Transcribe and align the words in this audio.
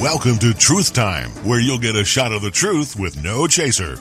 Welcome 0.00 0.38
to 0.38 0.54
Truth 0.54 0.92
Time, 0.92 1.30
where 1.44 1.58
you'll 1.58 1.76
get 1.76 1.96
a 1.96 2.04
shot 2.04 2.30
of 2.30 2.40
the 2.40 2.52
truth 2.52 2.94
with 2.94 3.20
no 3.20 3.48
chaser. 3.48 3.98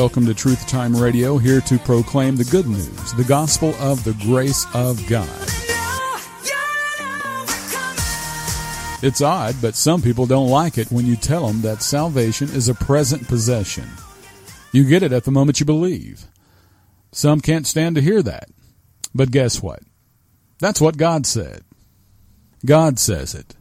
Welcome 0.00 0.24
to 0.24 0.34
Truth 0.34 0.66
Time 0.66 0.96
Radio, 0.96 1.36
here 1.36 1.60
to 1.60 1.78
proclaim 1.78 2.36
the 2.36 2.44
good 2.44 2.66
news, 2.66 3.12
the 3.12 3.22
gospel 3.22 3.74
of 3.78 4.02
the 4.02 4.14
grace 4.14 4.64
of 4.72 4.98
God. 5.06 5.28
It's 9.02 9.20
odd, 9.20 9.56
but 9.60 9.74
some 9.74 10.00
people 10.00 10.24
don't 10.24 10.48
like 10.48 10.78
it 10.78 10.90
when 10.90 11.04
you 11.04 11.16
tell 11.16 11.46
them 11.46 11.60
that 11.60 11.82
salvation 11.82 12.48
is 12.48 12.70
a 12.70 12.74
present 12.74 13.28
possession. 13.28 13.90
You 14.72 14.84
get 14.84 15.02
it 15.02 15.12
at 15.12 15.24
the 15.24 15.30
moment 15.30 15.60
you 15.60 15.66
believe. 15.66 16.24
Some 17.12 17.42
can't 17.42 17.66
stand 17.66 17.96
to 17.96 18.00
hear 18.00 18.22
that. 18.22 18.48
But 19.14 19.30
guess 19.30 19.62
what? 19.62 19.82
That's 20.60 20.80
what 20.80 20.96
God 20.96 21.26
said. 21.26 21.60
God 22.64 22.98
says 22.98 23.34
it. 23.34 23.54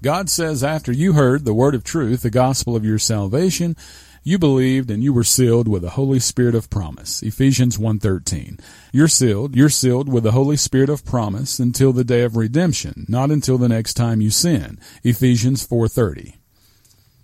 God 0.00 0.30
says 0.30 0.64
after 0.64 0.90
you 0.90 1.12
heard 1.12 1.44
the 1.44 1.52
word 1.52 1.74
of 1.74 1.84
truth, 1.84 2.22
the 2.22 2.30
gospel 2.30 2.74
of 2.74 2.84
your 2.84 2.98
salvation, 2.98 3.76
you 4.22 4.38
believed 4.38 4.90
and 4.90 5.02
you 5.02 5.12
were 5.12 5.24
sealed 5.24 5.68
with 5.68 5.82
the 5.82 5.90
Holy 5.90 6.20
Spirit 6.20 6.54
of 6.54 6.70
promise. 6.70 7.22
Ephesians 7.22 7.78
1:13. 7.78 8.58
You're 8.92 9.08
sealed, 9.08 9.56
you're 9.56 9.68
sealed 9.68 10.08
with 10.08 10.22
the 10.24 10.32
Holy 10.32 10.56
Spirit 10.56 10.88
of 10.88 11.04
promise 11.04 11.58
until 11.58 11.92
the 11.92 12.04
day 12.04 12.22
of 12.22 12.36
redemption, 12.36 13.06
not 13.08 13.30
until 13.30 13.58
the 13.58 13.68
next 13.68 13.94
time 13.94 14.20
you 14.20 14.30
sin. 14.30 14.78
Ephesians 15.02 15.66
4:30. 15.66 16.36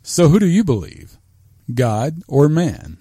So 0.02 0.28
who 0.28 0.38
do 0.38 0.46
you 0.46 0.64
believe? 0.64 1.18
God 1.72 2.22
or 2.26 2.48
man? 2.48 2.98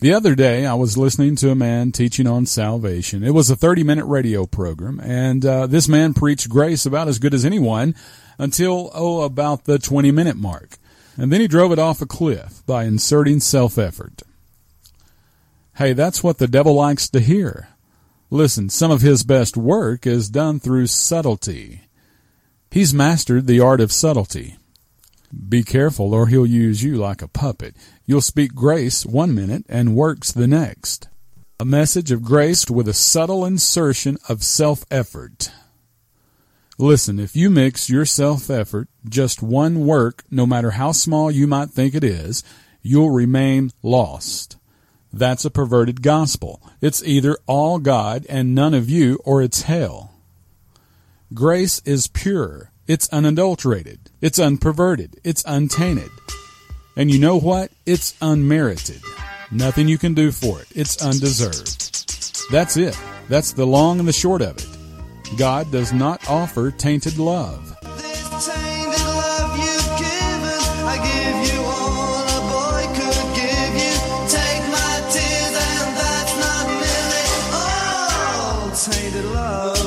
The 0.00 0.14
other 0.14 0.34
day, 0.34 0.64
I 0.64 0.72
was 0.72 0.96
listening 0.96 1.36
to 1.36 1.50
a 1.50 1.54
man 1.54 1.92
teaching 1.92 2.26
on 2.26 2.46
salvation. 2.46 3.22
It 3.22 3.34
was 3.34 3.50
a 3.50 3.56
30 3.56 3.84
minute 3.84 4.06
radio 4.06 4.46
program, 4.46 4.98
and 5.00 5.44
uh, 5.44 5.66
this 5.66 5.88
man 5.88 6.14
preached 6.14 6.48
grace 6.48 6.86
about 6.86 7.08
as 7.08 7.18
good 7.18 7.34
as 7.34 7.44
anyone 7.44 7.94
until, 8.38 8.90
oh, 8.94 9.20
about 9.20 9.64
the 9.64 9.78
20 9.78 10.10
minute 10.10 10.36
mark. 10.36 10.78
And 11.16 11.32
then 11.32 11.40
he 11.40 11.48
drove 11.48 11.72
it 11.72 11.78
off 11.78 12.00
a 12.00 12.06
cliff 12.06 12.62
by 12.66 12.84
inserting 12.84 13.40
self 13.40 13.78
effort. 13.78 14.22
Hey, 15.76 15.92
that's 15.92 16.22
what 16.22 16.38
the 16.38 16.48
devil 16.48 16.74
likes 16.74 17.08
to 17.10 17.20
hear. 17.20 17.68
Listen, 18.30 18.68
some 18.68 18.90
of 18.90 19.00
his 19.00 19.24
best 19.24 19.56
work 19.56 20.06
is 20.06 20.28
done 20.28 20.60
through 20.60 20.86
subtlety. 20.86 21.82
He's 22.70 22.94
mastered 22.94 23.46
the 23.46 23.60
art 23.60 23.80
of 23.80 23.90
subtlety. 23.90 24.56
Be 25.48 25.62
careful 25.62 26.14
or 26.14 26.26
he'll 26.26 26.46
use 26.46 26.82
you 26.82 26.96
like 26.96 27.22
a 27.22 27.28
puppet. 27.28 27.74
You'll 28.04 28.20
speak 28.20 28.54
grace 28.54 29.06
one 29.06 29.34
minute 29.34 29.64
and 29.68 29.96
works 29.96 30.32
the 30.32 30.46
next. 30.46 31.08
A 31.58 31.64
message 31.64 32.10
of 32.10 32.22
grace 32.22 32.68
with 32.70 32.88
a 32.88 32.94
subtle 32.94 33.44
insertion 33.44 34.18
of 34.28 34.42
self-effort. 34.42 35.50
Listen, 36.80 37.18
if 37.20 37.36
you 37.36 37.50
mix 37.50 37.90
your 37.90 38.06
self-effort, 38.06 38.88
just 39.06 39.42
one 39.42 39.84
work, 39.84 40.24
no 40.30 40.46
matter 40.46 40.70
how 40.70 40.92
small 40.92 41.30
you 41.30 41.46
might 41.46 41.68
think 41.68 41.94
it 41.94 42.02
is, 42.02 42.42
you'll 42.80 43.10
remain 43.10 43.70
lost. 43.82 44.56
That's 45.12 45.44
a 45.44 45.50
perverted 45.50 46.00
gospel. 46.00 46.62
It's 46.80 47.04
either 47.04 47.36
all 47.46 47.80
God 47.80 48.24
and 48.30 48.54
none 48.54 48.72
of 48.72 48.88
you, 48.88 49.20
or 49.26 49.42
it's 49.42 49.64
hell. 49.64 50.14
Grace 51.34 51.82
is 51.84 52.06
pure. 52.06 52.70
It's 52.86 53.10
unadulterated. 53.10 54.10
It's 54.22 54.38
unperverted. 54.38 55.18
It's 55.22 55.44
untainted. 55.46 56.10
And 56.96 57.10
you 57.10 57.18
know 57.18 57.36
what? 57.36 57.72
It's 57.84 58.14
unmerited. 58.22 59.02
Nothing 59.52 59.86
you 59.86 59.98
can 59.98 60.14
do 60.14 60.32
for 60.32 60.62
it. 60.62 60.68
It's 60.74 61.04
undeserved. 61.04 62.50
That's 62.50 62.78
it. 62.78 62.98
That's 63.28 63.52
the 63.52 63.66
long 63.66 63.98
and 63.98 64.08
the 64.08 64.14
short 64.14 64.40
of 64.40 64.56
it. 64.56 64.79
God 65.36 65.70
does 65.70 65.92
not 65.92 66.28
offer 66.28 66.70
tainted 66.70 67.18
love. 67.18 67.76
This 67.96 68.46
tainted 68.46 69.00
love 69.06 69.56
you've 69.58 69.98
given, 69.98 70.60
I 70.84 70.96
give 71.02 71.54
you 71.54 71.60
all 71.62 72.26
a 72.26 72.40
boy 72.50 72.84
could 72.94 73.34
give 73.36 73.74
you. 73.74 73.94
Take 74.28 74.64
my 74.70 74.94
tears, 75.10 75.54
and 75.56 75.96
that's 75.96 76.34
not 76.40 76.66
nearly 76.66 77.26
all. 77.54 77.70
Oh, 78.42 78.72
tainted 78.90 79.24
love, 79.26 79.78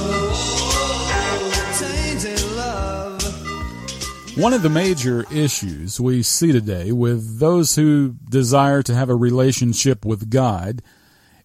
tainted 1.80 2.44
love. 2.56 4.38
One 4.38 4.54
of 4.54 4.62
the 4.64 4.70
major 4.70 5.26
issues 5.32 6.00
we 6.00 6.24
see 6.24 6.52
today 6.52 6.92
with 6.92 7.40
those 7.40 7.76
who 7.76 8.16
desire 8.30 8.82
to 8.84 8.96
have 8.96 9.10
a 9.10 9.16
relationship 9.16 10.06
with 10.06 10.30
God 10.30 10.82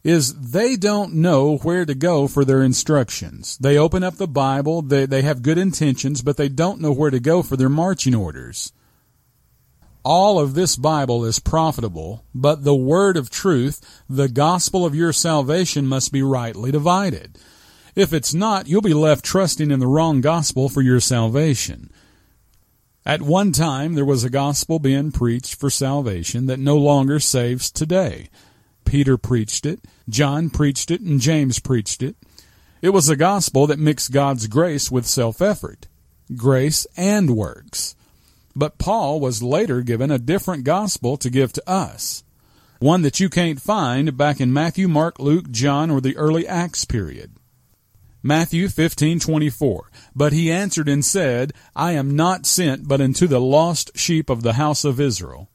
is 0.05 0.53
they 0.53 0.77
don't 0.77 1.15
know 1.15 1.59
where 1.59 1.85
to 1.85 1.95
go 1.95 2.29
for 2.29 2.45
their 2.45 2.63
instructions. 2.63 3.59
They 3.59 3.77
open 3.77 4.03
up 4.03 4.17
the 4.17 4.29
Bible, 4.29 4.83
they, 4.83 5.07
they 5.07 5.23
have 5.23 5.43
good 5.43 5.59
intentions, 5.59 6.23
but 6.23 6.37
they 6.37 6.49
don't 6.49 6.81
know 6.81 6.93
where 6.93 7.11
to 7.11 7.21
go 7.21 7.43
for 7.43 7.57
their 7.57 7.69
marching 7.69 8.15
orders. 8.15 8.73
All 10.05 10.39
of 10.39 10.55
this 10.55 10.77
Bible 10.77 11.25
is 11.25 11.39
profitable, 11.39 12.25
but 12.35 12.65
the 12.65 12.75
word 12.75 13.17
of 13.17 13.29
truth, 13.29 14.03
the 14.09 14.29
gospel 14.29 14.87
of 14.87 14.95
your 14.95 15.13
salvation 15.13 15.87
must 15.87 16.13
be 16.13 16.23
rightly 16.23 16.71
divided. 16.71 17.37
If 17.95 18.13
it's 18.13 18.33
not, 18.33 18.69
you'll 18.69 18.81
be 18.81 18.95
left 18.95 19.25
trusting 19.25 19.71
in 19.71 19.81
the 19.81 19.87
wrong 19.89 20.21
gospel 20.21 20.69
for 20.69 20.83
your 20.83 21.01
salvation. 21.01 21.91
At 23.05 23.23
one 23.23 23.53
time, 23.53 23.95
there 23.95 24.05
was 24.05 24.23
a 24.23 24.31
gospel 24.31 24.79
being 24.79 25.11
preached 25.11 25.57
for 25.57 25.69
salvation 25.69 26.47
that 26.47 26.61
no 26.61 26.77
longer 26.77 27.19
saves 27.19 27.71
today. 27.71 28.29
Peter 28.89 29.19
preached 29.19 29.67
it, 29.67 29.81
John 30.09 30.49
preached 30.49 30.91
it, 30.91 31.03
and 31.03 31.21
James 31.21 31.59
preached 31.59 32.03
it. 32.03 32.17
It 32.81 32.89
was 32.89 33.11
a 33.11 33.17
gospel 33.17 33.67
that 33.67 33.79
mixed 33.79 34.13
God's 34.13 34.47
grace 34.47 34.91
with 34.91 35.05
self 35.05 35.43
effort, 35.43 35.89
grace 36.35 36.87
and 36.97 37.37
works. 37.37 37.95
But 38.57 38.79
Paul 38.79 39.21
was 39.21 39.43
later 39.43 39.83
given 39.83 40.11
a 40.11 40.19
different 40.19 40.65
gospel 40.65 41.19
to 41.19 41.29
give 41.29 41.53
to 41.53 41.71
us. 41.71 42.25
One 42.79 43.03
that 43.03 43.21
you 43.21 43.29
can't 43.29 43.61
find 43.61 44.17
back 44.17 44.41
in 44.41 44.55
Matthew, 44.55 44.89
Mark, 44.89 45.19
Luke, 45.19 45.51
John, 45.51 45.91
or 45.91 46.01
the 46.01 46.17
early 46.17 46.49
Acts 46.49 46.87
period. 46.87 47.33
Matthew 48.23 48.69
15:24 48.69 49.81
But 50.17 50.33
he 50.33 50.51
answered 50.51 50.89
and 50.89 51.05
said, 51.05 51.53
I 51.77 51.93
am 51.93 52.17
not 52.17 52.47
sent 52.47 52.89
but 52.89 53.03
unto 53.03 53.27
the 53.27 53.41
lost 53.41 53.91
sheep 53.99 54.31
of 54.31 54.43
the 54.43 54.55
house 54.55 54.83
of 54.83 54.99
Israel. 54.99 55.51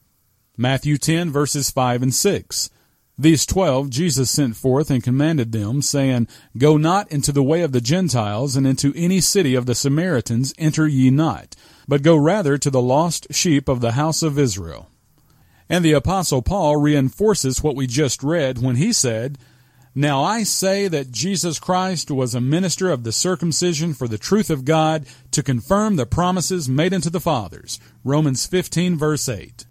Matthew 0.56 0.98
10 0.98 1.32
verses 1.32 1.70
5 1.70 2.04
and 2.04 2.14
6 2.14 2.70
These 3.16 3.46
twelve 3.46 3.90
Jesus 3.90 4.28
sent 4.28 4.56
forth 4.56 4.90
and 4.90 5.02
commanded 5.02 5.52
them, 5.52 5.82
saying, 5.82 6.26
Go 6.58 6.76
not 6.76 7.10
into 7.12 7.30
the 7.30 7.44
way 7.44 7.62
of 7.62 7.70
the 7.70 7.80
Gentiles, 7.80 8.56
and 8.56 8.66
into 8.66 8.92
any 8.96 9.20
city 9.20 9.54
of 9.54 9.66
the 9.66 9.74
Samaritans 9.76 10.52
enter 10.58 10.88
ye 10.88 11.10
not, 11.10 11.54
but 11.86 12.02
go 12.02 12.16
rather 12.16 12.58
to 12.58 12.70
the 12.70 12.82
lost 12.82 13.28
sheep 13.32 13.68
of 13.68 13.80
the 13.80 13.92
house 13.92 14.22
of 14.22 14.36
Israel. 14.36 14.90
And 15.68 15.84
the 15.84 15.92
Apostle 15.92 16.42
Paul 16.42 16.76
reinforces 16.76 17.62
what 17.62 17.76
we 17.76 17.86
just 17.86 18.24
read 18.24 18.58
when 18.58 18.76
he 18.76 18.92
said, 18.92 19.38
Now 19.94 20.22
I 20.22 20.42
say 20.42 20.88
that 20.88 21.12
Jesus 21.12 21.60
Christ 21.60 22.10
was 22.10 22.34
a 22.34 22.40
minister 22.40 22.90
of 22.90 23.04
the 23.04 23.12
circumcision 23.12 23.94
for 23.94 24.08
the 24.08 24.18
truth 24.18 24.50
of 24.50 24.64
God 24.64 25.06
to 25.30 25.42
confirm 25.42 25.94
the 25.94 26.04
promises 26.04 26.68
made 26.68 26.92
unto 26.92 27.10
the 27.10 27.20
fathers. 27.20 27.78
Romans 28.02 28.44
15 28.44 28.98
verse 28.98 29.28
8. 29.28 29.66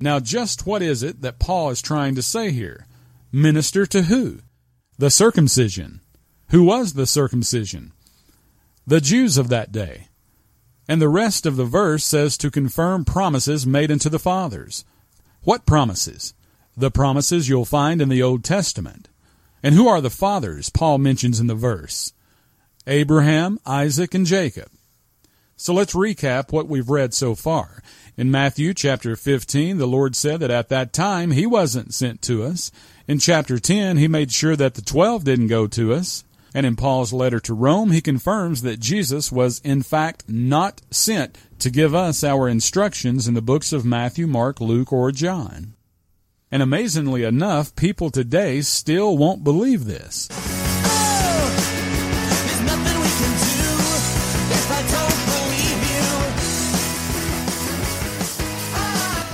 Now, 0.00 0.18
just 0.18 0.66
what 0.66 0.82
is 0.82 1.02
it 1.02 1.20
that 1.20 1.38
Paul 1.38 1.70
is 1.70 1.82
trying 1.82 2.14
to 2.14 2.22
say 2.22 2.50
here? 2.50 2.86
Minister 3.30 3.84
to 3.86 4.02
who? 4.02 4.40
The 4.98 5.10
circumcision. 5.10 6.00
Who 6.48 6.64
was 6.64 6.94
the 6.94 7.06
circumcision? 7.06 7.92
The 8.86 9.00
Jews 9.00 9.36
of 9.36 9.48
that 9.50 9.72
day. 9.72 10.08
And 10.88 11.00
the 11.00 11.08
rest 11.08 11.46
of 11.46 11.56
the 11.56 11.64
verse 11.64 12.04
says 12.04 12.36
to 12.38 12.50
confirm 12.50 13.04
promises 13.04 13.66
made 13.66 13.92
unto 13.92 14.08
the 14.08 14.18
fathers. 14.18 14.84
What 15.42 15.66
promises? 15.66 16.34
The 16.76 16.90
promises 16.90 17.48
you'll 17.48 17.64
find 17.64 18.00
in 18.00 18.08
the 18.08 18.22
Old 18.22 18.42
Testament. 18.42 19.08
And 19.62 19.74
who 19.74 19.86
are 19.86 20.00
the 20.00 20.10
fathers 20.10 20.70
Paul 20.70 20.98
mentions 20.98 21.38
in 21.38 21.46
the 21.46 21.54
verse? 21.54 22.12
Abraham, 22.86 23.60
Isaac, 23.66 24.14
and 24.14 24.26
Jacob. 24.26 24.70
So 25.60 25.74
let's 25.74 25.92
recap 25.92 26.52
what 26.52 26.68
we've 26.68 26.88
read 26.88 27.12
so 27.12 27.34
far. 27.34 27.82
In 28.16 28.30
Matthew 28.30 28.72
chapter 28.72 29.14
15, 29.14 29.76
the 29.76 29.84
Lord 29.84 30.16
said 30.16 30.40
that 30.40 30.50
at 30.50 30.70
that 30.70 30.94
time 30.94 31.32
He 31.32 31.44
wasn't 31.44 31.92
sent 31.92 32.22
to 32.22 32.44
us. 32.44 32.72
In 33.06 33.18
chapter 33.18 33.58
10, 33.58 33.98
He 33.98 34.08
made 34.08 34.32
sure 34.32 34.56
that 34.56 34.72
the 34.72 34.80
twelve 34.80 35.24
didn't 35.24 35.48
go 35.48 35.66
to 35.66 35.92
us. 35.92 36.24
And 36.54 36.64
in 36.64 36.76
Paul's 36.76 37.12
letter 37.12 37.40
to 37.40 37.52
Rome, 37.52 37.90
he 37.90 38.00
confirms 38.00 38.62
that 38.62 38.80
Jesus 38.80 39.30
was 39.30 39.60
in 39.60 39.82
fact 39.82 40.24
not 40.30 40.80
sent 40.90 41.36
to 41.58 41.68
give 41.68 41.94
us 41.94 42.24
our 42.24 42.48
instructions 42.48 43.28
in 43.28 43.34
the 43.34 43.42
books 43.42 43.70
of 43.70 43.84
Matthew, 43.84 44.26
Mark, 44.26 44.62
Luke, 44.62 44.94
or 44.94 45.12
John. 45.12 45.74
And 46.50 46.62
amazingly 46.62 47.22
enough, 47.22 47.76
people 47.76 48.08
today 48.10 48.62
still 48.62 49.18
won't 49.18 49.44
believe 49.44 49.84
this. 49.84 50.26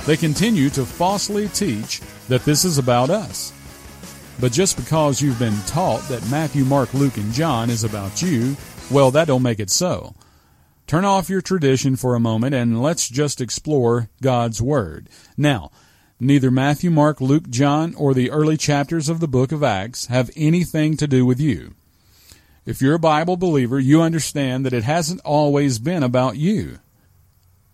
They 0.07 0.15
continue 0.15 0.69
to 0.69 0.85
falsely 0.85 1.49
teach 1.49 1.99
that 2.29 2.45
this 2.45 2.63
is 2.63 2.77
about 2.77 3.09
us. 3.09 3.51
But 4.39 4.53
just 4.53 4.77
because 4.77 5.21
you've 5.21 5.37
been 5.37 5.59
taught 5.67 5.99
that 6.07 6.25
Matthew, 6.31 6.63
Mark, 6.63 6.93
Luke, 6.93 7.17
and 7.17 7.33
John 7.33 7.69
is 7.69 7.83
about 7.83 8.21
you, 8.21 8.55
well, 8.89 9.11
that 9.11 9.27
don't 9.27 9.41
make 9.41 9.59
it 9.59 9.69
so. 9.69 10.15
Turn 10.85 11.03
off 11.03 11.29
your 11.29 11.41
tradition 11.41 11.97
for 11.97 12.15
a 12.15 12.21
moment 12.21 12.55
and 12.55 12.81
let's 12.81 13.09
just 13.09 13.41
explore 13.41 14.09
God's 14.21 14.61
Word. 14.61 15.09
Now, 15.35 15.71
neither 16.21 16.51
Matthew, 16.51 16.89
Mark, 16.89 17.19
Luke, 17.19 17.49
John, 17.49 17.93
or 17.95 18.13
the 18.13 18.31
early 18.31 18.55
chapters 18.55 19.09
of 19.09 19.19
the 19.19 19.27
book 19.27 19.51
of 19.51 19.61
Acts 19.61 20.05
have 20.05 20.31
anything 20.37 20.95
to 20.95 21.07
do 21.07 21.25
with 21.25 21.41
you. 21.41 21.73
If 22.65 22.81
you're 22.81 22.95
a 22.95 22.99
Bible 22.99 23.35
believer, 23.35 23.77
you 23.77 24.01
understand 24.01 24.65
that 24.65 24.71
it 24.71 24.85
hasn't 24.85 25.19
always 25.25 25.79
been 25.79 26.01
about 26.01 26.37
you. 26.37 26.79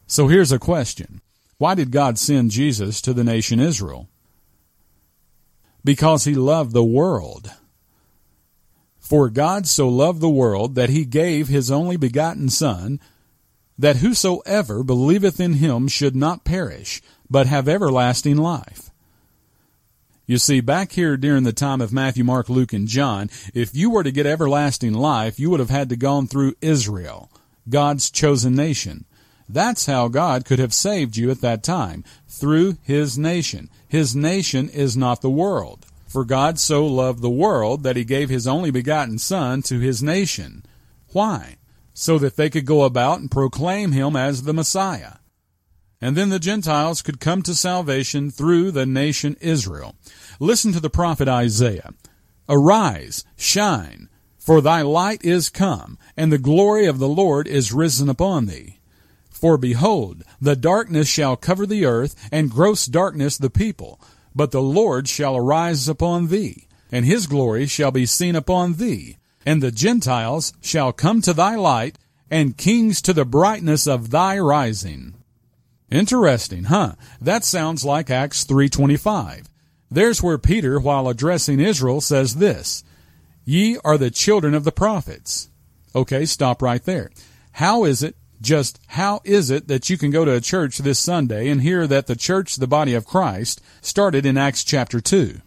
So 0.07 0.29
here's 0.29 0.51
a 0.51 0.57
question. 0.57 1.21
Why 1.63 1.75
did 1.75 1.91
God 1.91 2.19
send 2.19 2.51
Jesus 2.51 2.99
to 2.99 3.13
the 3.13 3.23
nation 3.23 3.61
Israel? 3.61 4.09
Because 5.81 6.25
he 6.25 6.35
loved 6.35 6.73
the 6.73 6.83
world. 6.83 7.53
For 8.99 9.29
God 9.29 9.65
so 9.65 9.87
loved 9.87 10.19
the 10.19 10.27
world 10.27 10.75
that 10.75 10.89
he 10.89 11.05
gave 11.05 11.47
his 11.47 11.71
only 11.71 11.95
begotten 11.95 12.49
Son, 12.49 12.99
that 13.77 13.95
whosoever 13.95 14.83
believeth 14.83 15.39
in 15.39 15.53
him 15.53 15.87
should 15.87 16.17
not 16.17 16.43
perish, 16.43 17.01
but 17.29 17.47
have 17.47 17.69
everlasting 17.69 18.35
life. 18.35 18.89
You 20.25 20.39
see, 20.39 20.59
back 20.59 20.91
here 20.91 21.15
during 21.15 21.45
the 21.45 21.53
time 21.53 21.79
of 21.79 21.93
Matthew, 21.93 22.25
Mark, 22.25 22.49
Luke, 22.49 22.73
and 22.73 22.89
John, 22.89 23.29
if 23.53 23.73
you 23.73 23.89
were 23.89 24.03
to 24.03 24.11
get 24.11 24.25
everlasting 24.25 24.95
life, 24.95 25.39
you 25.39 25.49
would 25.49 25.61
have 25.61 25.69
had 25.69 25.87
to 25.87 25.95
gone 25.95 26.27
through 26.27 26.55
Israel, 26.59 27.31
God's 27.69 28.11
chosen 28.11 28.53
nation. 28.53 29.05
That's 29.47 29.85
how 29.85 30.07
God 30.07 30.45
could 30.45 30.59
have 30.59 30.73
saved 30.73 31.17
you 31.17 31.29
at 31.29 31.41
that 31.41 31.63
time, 31.63 32.03
through 32.27 32.77
His 32.83 33.17
nation. 33.17 33.69
His 33.87 34.15
nation 34.15 34.69
is 34.69 34.97
not 34.97 35.21
the 35.21 35.29
world. 35.29 35.85
For 36.07 36.25
God 36.25 36.59
so 36.59 36.85
loved 36.85 37.21
the 37.21 37.29
world 37.29 37.83
that 37.83 37.95
He 37.95 38.03
gave 38.03 38.29
His 38.29 38.47
only 38.47 38.71
begotten 38.71 39.17
Son 39.17 39.61
to 39.63 39.79
His 39.79 40.03
nation. 40.03 40.63
Why? 41.11 41.57
So 41.93 42.17
that 42.19 42.35
they 42.35 42.49
could 42.49 42.65
go 42.65 42.83
about 42.83 43.19
and 43.19 43.29
proclaim 43.29 43.91
Him 43.91 44.15
as 44.15 44.43
the 44.43 44.53
Messiah. 44.53 45.13
And 45.99 46.17
then 46.17 46.29
the 46.29 46.39
Gentiles 46.39 47.01
could 47.01 47.19
come 47.19 47.41
to 47.43 47.55
salvation 47.55 48.29
through 48.29 48.71
the 48.71 48.85
nation 48.85 49.37
Israel. 49.39 49.95
Listen 50.39 50.73
to 50.73 50.79
the 50.79 50.89
prophet 50.89 51.29
Isaiah. 51.29 51.93
Arise, 52.49 53.23
shine, 53.37 54.09
for 54.37 54.59
thy 54.59 54.81
light 54.81 55.23
is 55.23 55.47
come, 55.47 55.97
and 56.17 56.31
the 56.31 56.37
glory 56.37 56.85
of 56.85 56.99
the 56.99 57.07
Lord 57.07 57.47
is 57.47 57.71
risen 57.71 58.09
upon 58.09 58.47
thee. 58.47 58.72
For 59.43 59.57
behold, 59.57 60.23
the 60.39 60.55
darkness 60.55 61.09
shall 61.09 61.35
cover 61.35 61.65
the 61.65 61.83
earth, 61.83 62.15
and 62.31 62.49
gross 62.49 62.85
darkness 62.85 63.37
the 63.37 63.49
people. 63.49 63.99
But 64.33 64.51
the 64.51 64.61
Lord 64.61 65.09
shall 65.09 65.35
arise 65.35 65.89
upon 65.89 66.27
thee, 66.27 66.69
and 66.93 67.03
his 67.03 67.27
glory 67.27 67.65
shall 67.65 67.91
be 67.91 68.05
seen 68.05 68.37
upon 68.37 68.75
thee. 68.75 69.17
And 69.45 69.61
the 69.61 69.69
Gentiles 69.69 70.53
shall 70.61 70.93
come 70.93 71.19
to 71.23 71.33
thy 71.33 71.55
light, 71.55 71.99
and 72.31 72.55
kings 72.55 73.01
to 73.01 73.11
the 73.11 73.25
brightness 73.25 73.85
of 73.85 74.11
thy 74.11 74.39
rising. 74.39 75.13
Interesting, 75.91 76.63
huh? 76.63 76.93
That 77.19 77.43
sounds 77.43 77.83
like 77.83 78.09
Acts 78.09 78.45
3:25. 78.45 79.49
There's 79.91 80.23
where 80.23 80.37
Peter 80.37 80.79
while 80.79 81.09
addressing 81.09 81.59
Israel 81.59 81.99
says 81.99 82.35
this: 82.35 82.85
Ye 83.43 83.77
are 83.83 83.97
the 83.97 84.09
children 84.09 84.53
of 84.53 84.63
the 84.63 84.71
prophets. 84.71 85.49
Okay, 85.93 86.23
stop 86.25 86.61
right 86.61 86.85
there. 86.85 87.11
How 87.51 87.83
is 87.83 88.01
it 88.01 88.15
just 88.43 88.79
how 88.87 89.21
is 89.23 89.49
it 89.49 89.67
that 89.69 89.89
you 89.89 89.97
can 89.97 90.11
go 90.11 90.25
to 90.25 90.35
a 90.35 90.41
church 90.41 90.79
this 90.79 90.99
Sunday 90.99 91.49
and 91.49 91.61
hear 91.61 91.87
that 91.87 92.07
the 92.07 92.15
church, 92.15 92.57
the 92.57 92.67
body 92.67 92.93
of 92.93 93.07
Christ, 93.07 93.61
started 93.81 94.25
in 94.25 94.37
Acts 94.37 94.63
chapter 94.63 94.99
2? 94.99 95.41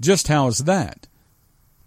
Just 0.00 0.28
how 0.28 0.46
is 0.46 0.58
that? 0.58 1.08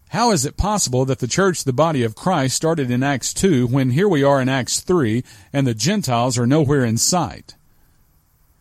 How 0.09 0.31
is 0.31 0.45
it 0.45 0.57
possible 0.57 1.05
that 1.05 1.19
the 1.19 1.27
church, 1.27 1.63
the 1.63 1.71
body 1.71 2.03
of 2.03 2.15
Christ, 2.15 2.57
started 2.57 2.91
in 2.91 3.03
Acts 3.03 3.33
2 3.33 3.67
when 3.67 3.91
here 3.91 4.09
we 4.09 4.23
are 4.23 4.41
in 4.41 4.49
Acts 4.49 4.81
3 4.81 5.23
and 5.53 5.65
the 5.65 5.73
Gentiles 5.73 6.37
are 6.37 6.47
nowhere 6.47 6.83
in 6.83 6.97
sight? 6.97 7.55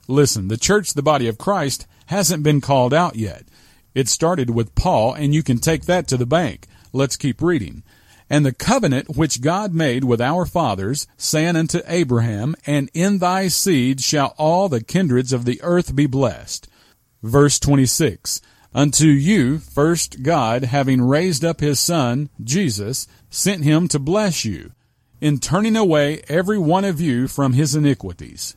Listen, 0.06 0.48
the 0.48 0.56
church, 0.56 0.94
the 0.94 1.02
body 1.02 1.26
of 1.26 1.38
Christ, 1.38 1.86
hasn't 2.06 2.44
been 2.44 2.60
called 2.60 2.94
out 2.94 3.16
yet. 3.16 3.44
It 3.94 4.08
started 4.08 4.50
with 4.50 4.74
Paul, 4.74 5.14
and 5.14 5.34
you 5.34 5.42
can 5.42 5.58
take 5.58 5.86
that 5.86 6.06
to 6.08 6.16
the 6.16 6.26
bank. 6.26 6.66
Let's 6.92 7.16
keep 7.16 7.42
reading. 7.42 7.82
And 8.30 8.46
the 8.46 8.54
covenant 8.54 9.16
which 9.16 9.40
God 9.40 9.74
made 9.74 10.04
with 10.04 10.20
our 10.20 10.46
fathers, 10.46 11.08
saying 11.16 11.56
unto 11.56 11.80
Abraham, 11.86 12.54
And 12.64 12.88
in 12.94 13.18
thy 13.18 13.48
seed 13.48 14.00
shall 14.00 14.34
all 14.38 14.68
the 14.68 14.82
kindreds 14.82 15.32
of 15.32 15.44
the 15.44 15.60
earth 15.62 15.96
be 15.96 16.06
blessed. 16.06 16.68
Verse 17.22 17.58
26. 17.58 18.40
Unto 18.72 19.08
you, 19.08 19.58
first 19.58 20.22
God, 20.22 20.64
having 20.64 21.02
raised 21.02 21.44
up 21.44 21.60
his 21.60 21.80
Son, 21.80 22.30
Jesus, 22.42 23.08
sent 23.28 23.64
him 23.64 23.88
to 23.88 23.98
bless 23.98 24.44
you, 24.44 24.72
in 25.20 25.38
turning 25.38 25.76
away 25.76 26.22
every 26.28 26.58
one 26.58 26.84
of 26.84 27.00
you 27.00 27.26
from 27.26 27.54
his 27.54 27.74
iniquities. 27.74 28.56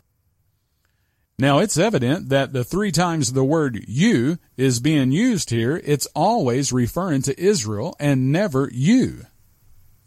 Now 1.40 1.58
it's 1.58 1.80
evident 1.80 2.30
that 2.30 2.54
the 2.54 2.64
three 2.64 2.92
times 2.92 3.34
the 3.34 3.44
word 3.44 3.86
you 3.88 4.38
is 4.56 4.80
being 4.80 5.12
used 5.12 5.50
here, 5.50 5.82
it's 5.84 6.08
always 6.16 6.72
referring 6.72 7.24
to 7.24 7.42
Israel 7.42 7.96
and 8.00 8.32
never 8.32 8.70
you. 8.72 9.26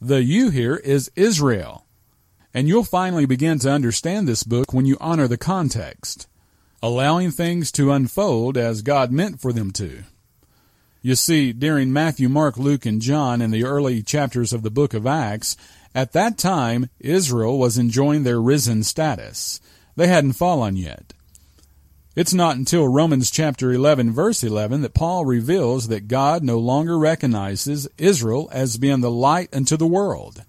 The 0.00 0.22
you 0.22 0.50
here 0.50 0.76
is 0.76 1.10
Israel. 1.16 1.86
And 2.52 2.68
you'll 2.68 2.84
finally 2.84 3.24
begin 3.24 3.58
to 3.60 3.70
understand 3.70 4.28
this 4.28 4.42
book 4.42 4.72
when 4.72 4.84
you 4.84 4.98
honor 5.00 5.26
the 5.26 5.38
context, 5.38 6.26
allowing 6.82 7.30
things 7.30 7.72
to 7.72 7.92
unfold 7.92 8.58
as 8.58 8.82
God 8.82 9.10
meant 9.10 9.40
for 9.40 9.54
them 9.54 9.70
to. 9.72 10.04
You 11.00 11.14
see, 11.14 11.52
during 11.52 11.92
Matthew, 11.92 12.28
Mark, 12.28 12.58
Luke, 12.58 12.84
and 12.84 13.00
John 13.00 13.40
in 13.40 13.52
the 13.52 13.64
early 13.64 14.02
chapters 14.02 14.52
of 14.52 14.62
the 14.62 14.70
book 14.70 14.92
of 14.92 15.06
Acts, 15.06 15.56
at 15.94 16.12
that 16.12 16.36
time 16.36 16.90
Israel 17.00 17.58
was 17.58 17.78
enjoying 17.78 18.24
their 18.24 18.40
risen 18.40 18.82
status. 18.82 19.60
They 19.94 20.08
hadn't 20.08 20.34
fallen 20.34 20.76
yet. 20.76 21.14
It's 22.16 22.32
not 22.32 22.56
until 22.56 22.88
Romans 22.88 23.30
chapter 23.30 23.70
11 23.70 24.10
verse 24.10 24.42
11 24.42 24.80
that 24.80 24.94
Paul 24.94 25.26
reveals 25.26 25.88
that 25.88 26.08
God 26.08 26.42
no 26.42 26.58
longer 26.58 26.98
recognizes 26.98 27.86
Israel 27.98 28.48
as 28.50 28.78
being 28.78 29.02
the 29.02 29.10
light 29.10 29.54
unto 29.54 29.76
the 29.76 29.86
world. 29.86 30.42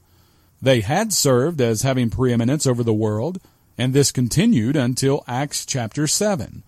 They 0.61 0.79
had 0.79 1.11
served 1.11 1.59
as 1.59 1.81
having 1.81 2.09
preeminence 2.09 2.65
over 2.65 2.85
the 2.85 2.93
world, 2.93 3.41
and 3.77 3.93
this 3.93 4.13
continued 4.13 4.77
until 4.77 5.25
Acts 5.27 5.65
chapter 5.65 6.07
7. 6.07 6.63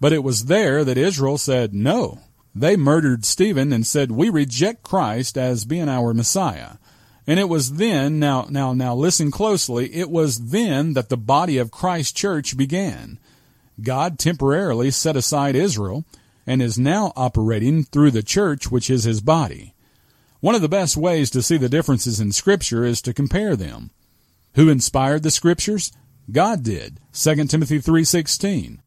But 0.00 0.14
it 0.14 0.24
was 0.24 0.46
there 0.46 0.82
that 0.82 0.96
Israel 0.96 1.36
said, 1.36 1.74
No, 1.74 2.20
They 2.54 2.74
murdered 2.74 3.26
Stephen 3.26 3.70
and 3.70 3.86
said, 3.86 4.10
We 4.10 4.30
reject 4.30 4.82
Christ 4.82 5.36
as 5.36 5.66
being 5.66 5.90
our 5.90 6.14
Messiah. 6.14 6.78
And 7.26 7.38
it 7.38 7.50
was 7.50 7.74
then, 7.74 8.18
now, 8.18 8.46
now, 8.48 8.72
now 8.72 8.94
listen 8.94 9.30
closely, 9.30 9.94
it 9.94 10.08
was 10.08 10.48
then 10.48 10.94
that 10.94 11.10
the 11.10 11.18
body 11.18 11.58
of 11.58 11.70
Christ 11.70 12.16
Church 12.16 12.56
began. 12.56 13.18
God 13.80 14.18
temporarily 14.18 14.90
set 14.90 15.16
aside 15.16 15.54
Israel 15.54 16.04
and 16.46 16.62
is 16.62 16.78
now 16.78 17.12
operating 17.14 17.84
through 17.84 18.10
the 18.10 18.22
church, 18.22 18.70
which 18.70 18.90
is 18.90 19.04
his 19.04 19.20
body. 19.20 19.74
One 20.40 20.54
of 20.54 20.62
the 20.62 20.68
best 20.68 20.96
ways 20.96 21.30
to 21.30 21.42
see 21.42 21.56
the 21.56 21.68
differences 21.68 22.20
in 22.20 22.32
Scripture 22.32 22.84
is 22.84 23.02
to 23.02 23.12
compare 23.12 23.56
them. 23.56 23.90
Who 24.54 24.68
inspired 24.68 25.22
the 25.22 25.30
Scriptures? 25.30 25.92
God 26.30 26.62
did. 26.62 27.00
2 27.12 27.48
Timothy 27.48 27.80
3:16. 27.80 28.80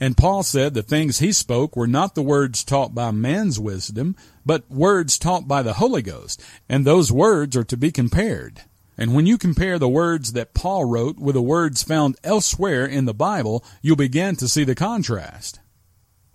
And 0.00 0.16
Paul 0.16 0.42
said 0.42 0.74
the 0.74 0.82
things 0.82 1.18
he 1.18 1.32
spoke 1.32 1.76
were 1.76 1.86
not 1.86 2.14
the 2.14 2.22
words 2.22 2.64
taught 2.64 2.94
by 2.94 3.10
man's 3.10 3.60
wisdom, 3.60 4.16
but 4.44 4.70
words 4.70 5.18
taught 5.18 5.46
by 5.46 5.62
the 5.62 5.74
Holy 5.74 6.02
Ghost, 6.02 6.42
and 6.68 6.84
those 6.84 7.12
words 7.12 7.56
are 7.56 7.64
to 7.64 7.76
be 7.76 7.90
compared. 7.90 8.62
And 8.96 9.14
when 9.14 9.26
you 9.26 9.38
compare 9.38 9.78
the 9.78 9.88
words 9.88 10.32
that 10.32 10.54
Paul 10.54 10.84
wrote 10.84 11.18
with 11.18 11.34
the 11.34 11.42
words 11.42 11.82
found 11.82 12.16
elsewhere 12.22 12.86
in 12.86 13.06
the 13.06 13.14
Bible, 13.14 13.64
you'll 13.82 13.96
begin 13.96 14.36
to 14.36 14.48
see 14.48 14.64
the 14.64 14.74
contrast. 14.74 15.60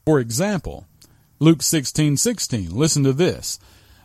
For 0.05 0.19
example, 0.19 0.85
Luke 1.39 1.61
16:16, 1.61 2.71
listen 2.73 3.03
to 3.03 3.13
this. 3.13 3.59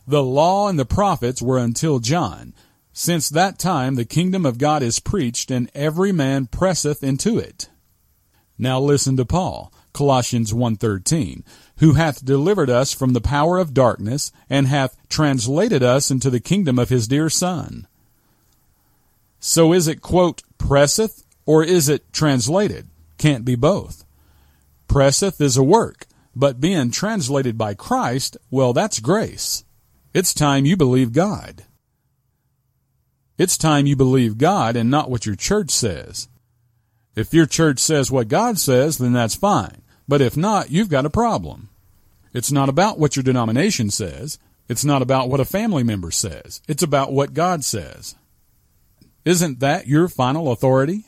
The 0.06 0.22
law 0.22 0.68
and 0.68 0.78
the 0.78 0.84
prophets 0.84 1.42
were 1.42 1.58
until 1.58 1.98
John. 1.98 2.54
Since 2.92 3.28
that 3.30 3.58
time 3.58 3.96
the 3.96 4.04
kingdom 4.04 4.46
of 4.46 4.58
God 4.58 4.82
is 4.82 5.00
preached, 5.00 5.50
and 5.50 5.68
every 5.74 6.12
man 6.12 6.46
presseth 6.46 7.02
into 7.02 7.38
it. 7.38 7.68
Now 8.56 8.78
listen 8.78 9.16
to 9.16 9.24
Paul, 9.24 9.72
Colossians 9.92 10.54
1:13, 10.54 11.42
who 11.78 11.94
hath 11.94 12.24
delivered 12.24 12.70
us 12.70 12.92
from 12.92 13.14
the 13.14 13.20
power 13.20 13.58
of 13.58 13.74
darkness 13.74 14.30
and 14.48 14.68
hath 14.68 14.96
translated 15.08 15.82
us 15.82 16.10
into 16.10 16.30
the 16.30 16.38
kingdom 16.38 16.78
of 16.78 16.88
his 16.88 17.08
dear 17.08 17.28
son. 17.28 17.88
So 19.46 19.74
is 19.74 19.88
it 19.88 20.00
quote 20.00 20.42
presseth 20.56 21.22
or 21.44 21.62
is 21.62 21.90
it 21.90 22.14
translated? 22.14 22.88
Can't 23.18 23.44
be 23.44 23.56
both. 23.56 24.02
Presseth 24.88 25.38
is 25.38 25.58
a 25.58 25.62
work, 25.62 26.06
but 26.34 26.62
being 26.62 26.90
translated 26.90 27.58
by 27.58 27.74
Christ, 27.74 28.38
well 28.50 28.72
that's 28.72 29.00
grace. 29.00 29.62
It's 30.14 30.32
time 30.32 30.64
you 30.64 30.78
believe 30.78 31.12
God. 31.12 31.64
It's 33.36 33.58
time 33.58 33.84
you 33.84 33.96
believe 33.96 34.38
God 34.38 34.76
and 34.76 34.90
not 34.90 35.10
what 35.10 35.26
your 35.26 35.36
church 35.36 35.70
says. 35.70 36.26
If 37.14 37.34
your 37.34 37.44
church 37.44 37.80
says 37.80 38.10
what 38.10 38.28
God 38.28 38.58
says, 38.58 38.96
then 38.96 39.12
that's 39.12 39.34
fine. 39.34 39.82
But 40.08 40.22
if 40.22 40.38
not, 40.38 40.70
you've 40.70 40.88
got 40.88 41.04
a 41.04 41.10
problem. 41.10 41.68
It's 42.32 42.50
not 42.50 42.70
about 42.70 42.98
what 42.98 43.14
your 43.14 43.24
denomination 43.24 43.90
says. 43.90 44.38
It's 44.70 44.86
not 44.86 45.02
about 45.02 45.28
what 45.28 45.40
a 45.40 45.44
family 45.44 45.82
member 45.82 46.10
says. 46.10 46.62
It's 46.66 46.82
about 46.82 47.12
what 47.12 47.34
God 47.34 47.62
says. 47.62 48.16
Isn't 49.24 49.60
that 49.60 49.86
your 49.86 50.08
final 50.08 50.52
authority? 50.52 51.06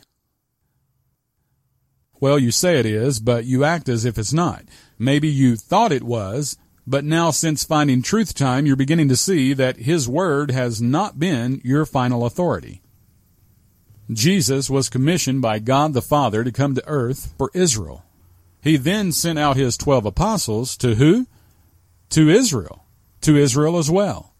Well, 2.18 2.38
you 2.38 2.50
say 2.50 2.78
it 2.78 2.86
is, 2.86 3.20
but 3.20 3.44
you 3.44 3.64
act 3.64 3.88
as 3.88 4.04
if 4.04 4.16
it's 4.16 4.32
not. 4.32 4.64
Maybe 4.98 5.28
you 5.28 5.56
thought 5.56 5.92
it 5.92 6.02
was, 6.02 6.56
but 6.86 7.04
now 7.04 7.30
since 7.30 7.64
finding 7.64 8.00
truth 8.00 8.34
time, 8.34 8.64
you're 8.64 8.76
beginning 8.76 9.08
to 9.08 9.16
see 9.16 9.52
that 9.52 9.76
His 9.76 10.08
Word 10.08 10.50
has 10.50 10.80
not 10.80 11.18
been 11.18 11.60
your 11.62 11.84
final 11.84 12.24
authority. 12.24 12.80
Jesus 14.10 14.70
was 14.70 14.88
commissioned 14.88 15.42
by 15.42 15.58
God 15.58 15.92
the 15.92 16.00
Father 16.00 16.44
to 16.44 16.52
come 16.52 16.74
to 16.74 16.88
earth 16.88 17.34
for 17.36 17.50
Israel. 17.52 18.04
He 18.62 18.76
then 18.76 19.12
sent 19.12 19.38
out 19.38 19.56
his 19.56 19.76
twelve 19.76 20.06
apostles 20.06 20.76
to 20.78 20.94
who? 20.94 21.26
To 22.10 22.28
Israel. 22.28 22.84
To 23.22 23.36
Israel 23.36 23.78
as 23.78 23.90
well. 23.90 24.32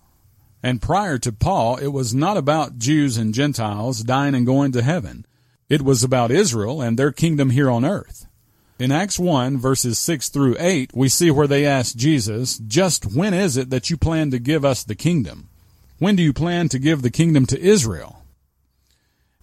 And 0.67 0.83
prior 0.83 1.17
to 1.19 1.31
Paul, 1.31 1.77
it 1.77 1.93
was 1.93 2.13
not 2.13 2.37
about 2.37 2.77
Jews 2.77 3.17
and 3.17 3.33
Gentiles 3.33 4.01
dying 4.01 4.35
and 4.35 4.45
going 4.45 4.73
to 4.73 4.83
heaven. 4.83 5.25
It 5.69 5.83
was 5.83 6.03
about 6.03 6.33
Israel 6.33 6.83
and 6.83 6.99
their 6.99 7.13
kingdom 7.13 7.51
here 7.51 7.71
on 7.71 7.85
earth. 7.85 8.27
In 8.77 8.91
Acts 8.91 9.17
1 9.17 9.59
verses 9.59 9.97
6 10.01 10.29
through 10.29 10.57
8, 10.59 10.91
we 10.93 11.09
see 11.09 11.31
where 11.31 11.47
they 11.47 11.65
asked 11.65 11.97
Jesus, 11.97 12.59
just 12.59 13.15
when 13.15 13.33
is 13.33 13.57
it 13.57 13.71
that 13.71 13.91
you 13.91 13.97
plan 13.97 14.33
to 14.33 14.41
give 14.41 14.65
us 14.65 14.83
the 14.83 14.97
kingdom? 14.97 15.51
When 16.01 16.17
do 16.17 16.25
you 16.25 16.33
plan 16.33 16.69
to 16.71 16.81
give 16.81 17.03
the 17.03 17.11
kingdom 17.11 17.47
to 17.47 17.61
Israel? 17.61 18.25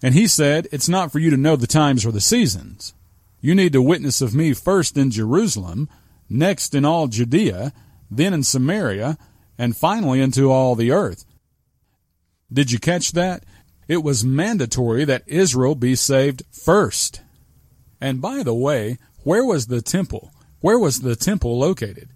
And 0.02 0.12
he 0.12 0.26
said, 0.26 0.68
It's 0.72 0.90
not 0.90 1.10
for 1.10 1.20
you 1.20 1.30
to 1.30 1.38
know 1.38 1.56
the 1.56 1.66
times 1.66 2.04
or 2.04 2.12
the 2.12 2.20
seasons. 2.20 2.92
You 3.40 3.54
need 3.54 3.72
to 3.72 3.80
witness 3.80 4.20
of 4.20 4.34
me 4.34 4.52
first 4.52 4.98
in 4.98 5.10
Jerusalem, 5.10 5.88
next 6.28 6.74
in 6.74 6.84
all 6.84 7.06
Judea, 7.06 7.72
then 8.10 8.34
in 8.34 8.42
Samaria, 8.42 9.16
and 9.58 9.76
finally 9.76 10.20
into 10.20 10.50
all 10.50 10.74
the 10.74 10.90
earth. 10.90 11.24
Did 12.52 12.70
you 12.70 12.78
catch 12.78 13.12
that? 13.12 13.44
It 13.88 14.02
was 14.02 14.24
mandatory 14.24 15.04
that 15.04 15.24
Israel 15.26 15.74
be 15.74 15.94
saved 15.94 16.42
first. 16.50 17.20
And 18.00 18.20
by 18.20 18.42
the 18.42 18.54
way, 18.54 18.98
where 19.22 19.44
was 19.44 19.66
the 19.66 19.82
temple? 19.82 20.32
Where 20.60 20.78
was 20.78 21.00
the 21.00 21.16
temple 21.16 21.58
located? 21.58 22.08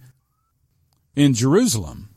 In 1.14 1.34
Jerusalem. 1.34 2.10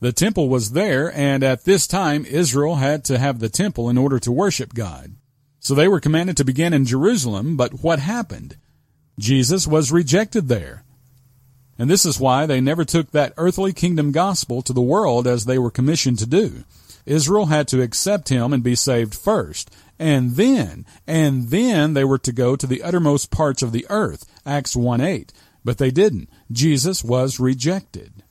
The 0.00 0.12
temple 0.12 0.48
was 0.48 0.72
there, 0.72 1.12
and 1.12 1.42
at 1.42 1.64
this 1.64 1.86
time 1.86 2.26
Israel 2.26 2.76
had 2.76 3.04
to 3.06 3.18
have 3.18 3.38
the 3.38 3.48
temple 3.48 3.88
in 3.88 3.96
order 3.96 4.18
to 4.20 4.30
worship 4.30 4.74
God. 4.74 5.16
So 5.58 5.74
they 5.74 5.88
were 5.88 6.00
commanded 6.00 6.36
to 6.36 6.44
begin 6.44 6.72
in 6.72 6.84
Jerusalem, 6.84 7.56
but 7.56 7.82
what 7.82 7.98
happened? 7.98 8.56
Jesus 9.18 9.66
was 9.66 9.90
rejected 9.90 10.48
there. 10.48 10.84
And 11.78 11.90
this 11.90 12.06
is 12.06 12.20
why 12.20 12.46
they 12.46 12.60
never 12.60 12.84
took 12.84 13.10
that 13.10 13.34
earthly 13.36 13.72
kingdom 13.72 14.12
gospel 14.12 14.62
to 14.62 14.72
the 14.72 14.80
world 14.80 15.26
as 15.26 15.44
they 15.44 15.58
were 15.58 15.70
commissioned 15.70 16.18
to 16.20 16.26
do. 16.26 16.64
Israel 17.04 17.46
had 17.46 17.68
to 17.68 17.82
accept 17.82 18.30
him 18.30 18.52
and 18.52 18.62
be 18.62 18.74
saved 18.74 19.14
first. 19.14 19.70
And 19.98 20.32
then, 20.32 20.84
and 21.06 21.48
then 21.48 21.94
they 21.94 22.04
were 22.04 22.18
to 22.18 22.32
go 22.32 22.56
to 22.56 22.66
the 22.66 22.82
uttermost 22.82 23.30
parts 23.30 23.62
of 23.62 23.72
the 23.72 23.86
earth, 23.88 24.24
Acts 24.44 24.76
1 24.76 25.00
8. 25.00 25.32
But 25.64 25.78
they 25.78 25.90
didn't. 25.90 26.28
Jesus 26.50 27.02
was 27.02 27.40
rejected. 27.40 28.22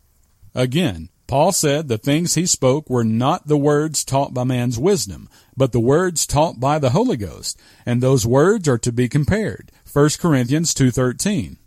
Again, 0.53 1.09
Paul 1.27 1.51
said 1.51 1.87
the 1.87 1.97
things 1.97 2.35
he 2.35 2.45
spoke 2.45 2.89
were 2.89 3.03
not 3.03 3.47
the 3.47 3.57
words 3.57 4.05
taught 4.05 4.33
by 4.33 4.43
man's 4.43 4.77
wisdom, 4.77 5.27
but 5.57 5.71
the 5.71 5.79
words 5.79 6.27
taught 6.27 6.59
by 6.59 6.77
the 6.77 6.91
Holy 6.91 7.17
Ghost, 7.17 7.59
and 7.85 8.01
those 8.01 8.27
words 8.27 8.67
are 8.67 8.77
to 8.77 8.91
be 8.91 9.09
compared. 9.09 9.71
1 9.91 10.19
Corinthians 10.19 10.73
2:13. 10.73 11.57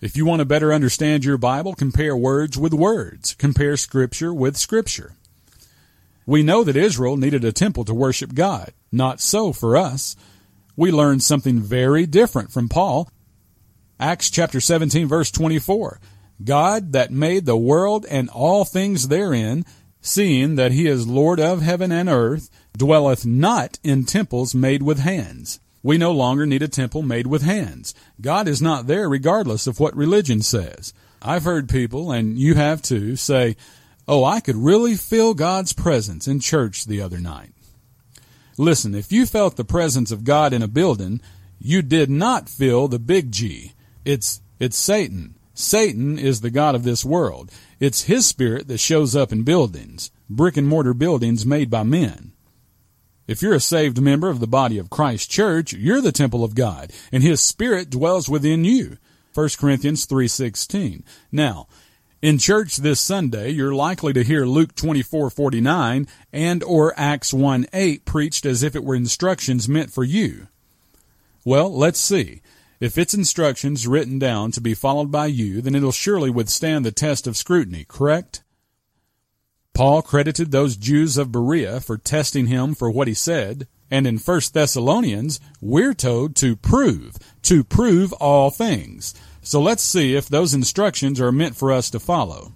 If 0.00 0.16
you 0.16 0.24
want 0.24 0.40
to 0.40 0.46
better 0.46 0.72
understand 0.72 1.26
your 1.26 1.36
Bible, 1.36 1.74
compare 1.74 2.16
words 2.16 2.56
with 2.56 2.72
words, 2.72 3.34
compare 3.34 3.76
scripture 3.76 4.32
with 4.32 4.56
scripture. 4.56 5.14
We 6.24 6.42
know 6.42 6.64
that 6.64 6.76
Israel 6.76 7.18
needed 7.18 7.44
a 7.44 7.52
temple 7.52 7.84
to 7.84 7.92
worship 7.92 8.32
God. 8.32 8.72
Not 8.90 9.20
so 9.20 9.52
for 9.52 9.76
us. 9.76 10.16
We 10.74 10.90
learn 10.90 11.20
something 11.20 11.60
very 11.60 12.06
different 12.06 12.50
from 12.50 12.70
Paul. 12.70 13.10
Acts 13.98 14.30
chapter 14.30 14.58
17 14.58 15.06
verse 15.06 15.30
24. 15.30 16.00
God 16.42 16.92
that 16.92 17.10
made 17.10 17.44
the 17.44 17.56
world 17.58 18.06
and 18.08 18.30
all 18.30 18.64
things 18.64 19.08
therein, 19.08 19.66
seeing 20.00 20.54
that 20.54 20.72
he 20.72 20.86
is 20.86 21.06
Lord 21.06 21.38
of 21.38 21.60
heaven 21.60 21.92
and 21.92 22.08
earth, 22.08 22.48
dwelleth 22.74 23.26
not 23.26 23.78
in 23.84 24.04
temples 24.04 24.54
made 24.54 24.82
with 24.82 25.00
hands. 25.00 25.60
We 25.82 25.98
no 25.98 26.12
longer 26.12 26.46
need 26.46 26.62
a 26.62 26.68
temple 26.68 27.02
made 27.02 27.26
with 27.26 27.42
hands. 27.42 27.94
God 28.20 28.46
is 28.48 28.60
not 28.60 28.86
there 28.86 29.08
regardless 29.08 29.66
of 29.66 29.80
what 29.80 29.96
religion 29.96 30.42
says. 30.42 30.92
I've 31.22 31.44
heard 31.44 31.68
people, 31.68 32.12
and 32.12 32.38
you 32.38 32.54
have 32.54 32.82
too, 32.82 33.16
say, 33.16 33.56
Oh, 34.08 34.24
I 34.24 34.40
could 34.40 34.56
really 34.56 34.96
feel 34.96 35.34
God's 35.34 35.72
presence 35.72 36.26
in 36.26 36.40
church 36.40 36.84
the 36.84 37.00
other 37.00 37.18
night. 37.18 37.52
Listen, 38.58 38.94
if 38.94 39.12
you 39.12 39.24
felt 39.24 39.56
the 39.56 39.64
presence 39.64 40.10
of 40.10 40.24
God 40.24 40.52
in 40.52 40.62
a 40.62 40.68
building, 40.68 41.20
you 41.60 41.80
did 41.80 42.10
not 42.10 42.48
feel 42.48 42.88
the 42.88 42.98
big 42.98 43.30
G. 43.30 43.72
It's, 44.04 44.40
it's 44.58 44.76
Satan. 44.76 45.36
Satan 45.54 46.18
is 46.18 46.40
the 46.40 46.50
God 46.50 46.74
of 46.74 46.84
this 46.84 47.04
world. 47.04 47.50
It's 47.78 48.02
his 48.02 48.26
spirit 48.26 48.66
that 48.68 48.78
shows 48.78 49.14
up 49.14 49.30
in 49.30 49.44
buildings, 49.44 50.10
brick 50.28 50.56
and 50.56 50.66
mortar 50.66 50.94
buildings 50.94 51.46
made 51.46 51.70
by 51.70 51.82
men. 51.82 52.32
If 53.30 53.42
you're 53.42 53.54
a 53.54 53.60
saved 53.60 54.02
member 54.02 54.28
of 54.28 54.40
the 54.40 54.48
body 54.48 54.76
of 54.76 54.90
Christ 54.90 55.30
Church, 55.30 55.72
you're 55.72 56.00
the 56.00 56.10
temple 56.10 56.42
of 56.42 56.56
God, 56.56 56.92
and 57.12 57.22
his 57.22 57.40
spirit 57.40 57.88
dwells 57.88 58.28
within 58.28 58.64
you. 58.64 58.96
1 59.34 59.50
Corinthians 59.56 60.04
3:16. 60.04 61.04
Now, 61.30 61.68
in 62.20 62.38
church 62.38 62.78
this 62.78 62.98
Sunday, 62.98 63.50
you're 63.50 63.72
likely 63.72 64.12
to 64.14 64.24
hear 64.24 64.44
Luke 64.46 64.74
24:49 64.74 66.08
and 66.32 66.64
or 66.64 66.92
Acts 66.98 67.32
1:8 67.32 68.04
preached 68.04 68.44
as 68.44 68.64
if 68.64 68.74
it 68.74 68.82
were 68.82 68.96
instructions 68.96 69.68
meant 69.68 69.92
for 69.92 70.02
you. 70.02 70.48
Well, 71.44 71.72
let's 71.72 72.00
see. 72.00 72.42
If 72.80 72.98
it's 72.98 73.14
instructions 73.14 73.86
written 73.86 74.18
down 74.18 74.50
to 74.50 74.60
be 74.60 74.74
followed 74.74 75.12
by 75.12 75.26
you, 75.26 75.60
then 75.60 75.76
it'll 75.76 75.92
surely 75.92 76.30
withstand 76.30 76.84
the 76.84 76.90
test 76.90 77.28
of 77.28 77.36
scrutiny, 77.36 77.84
correct? 77.86 78.42
Paul 79.74 80.02
credited 80.02 80.50
those 80.50 80.76
Jews 80.76 81.16
of 81.16 81.32
Berea 81.32 81.80
for 81.80 81.96
testing 81.96 82.46
him 82.46 82.74
for 82.74 82.90
what 82.90 83.08
he 83.08 83.14
said, 83.14 83.66
and 83.90 84.06
in 84.06 84.18
1 84.18 84.40
Thessalonians, 84.52 85.40
we're 85.60 85.94
told 85.94 86.36
to 86.36 86.54
prove, 86.56 87.16
to 87.42 87.64
prove 87.64 88.12
all 88.14 88.50
things. 88.50 89.14
So 89.42 89.60
let's 89.60 89.82
see 89.82 90.14
if 90.14 90.28
those 90.28 90.54
instructions 90.54 91.20
are 91.20 91.32
meant 91.32 91.56
for 91.56 91.72
us 91.72 91.90
to 91.90 92.00
follow. 92.00 92.52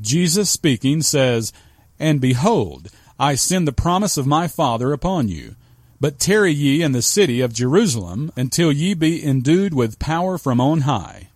Jesus 0.00 0.50
speaking 0.50 1.02
says, 1.02 1.52
And 1.98 2.20
behold, 2.20 2.88
I 3.18 3.34
send 3.34 3.68
the 3.68 3.72
promise 3.72 4.16
of 4.16 4.26
my 4.26 4.48
Father 4.48 4.92
upon 4.92 5.28
you. 5.28 5.56
But 6.00 6.20
tarry 6.20 6.52
ye 6.52 6.82
in 6.82 6.92
the 6.92 7.02
city 7.02 7.40
of 7.40 7.52
Jerusalem 7.52 8.30
until 8.36 8.70
ye 8.70 8.94
be 8.94 9.24
endued 9.24 9.74
with 9.74 9.98
power 9.98 10.38
from 10.38 10.60
on 10.60 10.82
high. 10.82 11.28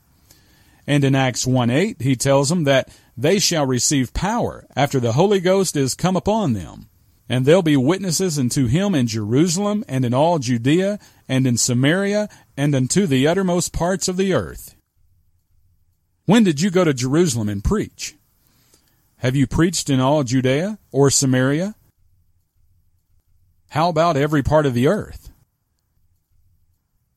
And 0.87 1.05
in 1.05 1.15
Acts 1.15 1.47
1 1.47 1.71
8, 1.71 2.01
he 2.01 2.17
tells 2.17 2.49
them 2.49 2.65
that 2.65 2.89
they 3.17 3.39
shall 3.39 3.67
receive 3.67 4.15
power 4.15 4.67
after 4.75 4.99
the 4.99 5.13
Holy 5.13 5.41
Ghost 5.41 5.77
is 5.77 5.95
come 5.95 6.17
upon 6.17 6.53
them. 6.53 6.89
And 7.29 7.47
they'll 7.47 7.63
be 7.63 7.77
witnesses 7.77 8.39
unto 8.39 8.67
him 8.67 8.95
in 8.95 9.07
Jerusalem 9.07 9.85
and 9.89 10.05
in 10.05 10.13
all 10.13 10.39
Judea 10.39 10.99
and 11.29 11.47
in 11.47 11.57
Samaria 11.57 12.29
and 12.57 12.75
unto 12.75 13.07
the 13.07 13.27
uttermost 13.27 13.73
parts 13.73 14.09
of 14.09 14.17
the 14.17 14.35
earth. 14.35 14.75
When 16.27 16.45
did 16.45 16.61
you 16.61 16.71
go 16.71 16.85
to 16.85 16.95
Jerusalem 16.95 17.49
and 17.49 17.65
preach? 17.65 18.17
Have 19.17 19.37
you 19.37 19.47
preached 19.47 19.89
in 19.89 20.01
all 20.01 20.25
Judea 20.25 20.79
or 20.91 21.11
Samaria? 21.11 21.75
How 23.71 23.89
about 23.89 24.17
every 24.17 24.43
part 24.43 24.67
of 24.67 24.75
the 24.75 24.89
earth? 24.89 25.31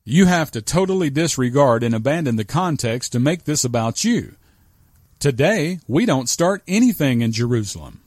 You 0.04 0.26
have 0.26 0.50
to 0.52 0.62
totally 0.62 1.10
disregard 1.10 1.82
and 1.82 1.94
abandon 1.94 2.36
the 2.36 2.44
context 2.44 3.12
to 3.12 3.18
make 3.18 3.44
this 3.44 3.64
about 3.64 4.04
you. 4.04 4.36
Today, 5.18 5.78
we 5.88 6.04
don't 6.04 6.28
start 6.28 6.62
anything 6.68 7.22
in 7.22 7.32
Jerusalem. 7.32 8.02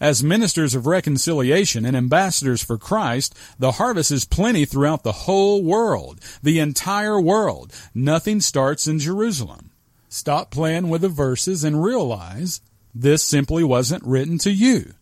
As 0.00 0.24
ministers 0.24 0.74
of 0.74 0.86
reconciliation 0.86 1.84
and 1.84 1.96
ambassadors 1.96 2.62
for 2.62 2.76
Christ, 2.76 3.34
the 3.58 3.72
harvest 3.72 4.10
is 4.10 4.24
plenty 4.24 4.64
throughout 4.64 5.04
the 5.04 5.12
whole 5.12 5.62
world, 5.62 6.20
the 6.42 6.58
entire 6.58 7.20
world. 7.20 7.72
Nothing 7.94 8.40
starts 8.40 8.88
in 8.88 8.98
Jerusalem. 8.98 9.70
Stop 10.08 10.50
playing 10.50 10.88
with 10.88 11.02
the 11.02 11.08
verses 11.08 11.62
and 11.62 11.82
realize 11.82 12.60
this 12.92 13.22
simply 13.22 13.62
wasn't 13.62 14.04
written 14.04 14.36
to 14.38 14.50
you. 14.50 14.94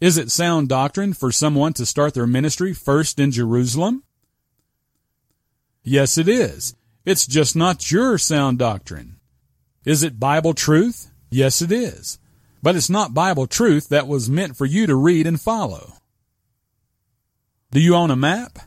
Is 0.00 0.18
it 0.18 0.30
sound 0.30 0.68
doctrine 0.68 1.12
for 1.12 1.32
someone 1.32 1.72
to 1.74 1.86
start 1.86 2.14
their 2.14 2.26
ministry 2.26 2.74
first 2.74 3.18
in 3.18 3.30
Jerusalem? 3.30 4.02
Yes, 5.82 6.18
it 6.18 6.28
is. 6.28 6.74
It's 7.04 7.26
just 7.26 7.54
not 7.54 7.90
your 7.90 8.18
sound 8.18 8.58
doctrine. 8.58 9.15
Is 9.86 10.02
it 10.02 10.18
Bible 10.18 10.52
truth? 10.52 11.12
Yes, 11.30 11.62
it 11.62 11.70
is. 11.70 12.18
But 12.60 12.74
it's 12.74 12.90
not 12.90 13.14
Bible 13.14 13.46
truth 13.46 13.88
that 13.88 14.08
was 14.08 14.28
meant 14.28 14.56
for 14.56 14.66
you 14.66 14.84
to 14.88 14.96
read 14.96 15.28
and 15.28 15.40
follow. 15.40 15.92
Do 17.70 17.78
you 17.78 17.94
own 17.94 18.10
a 18.10 18.16
map? 18.16 18.58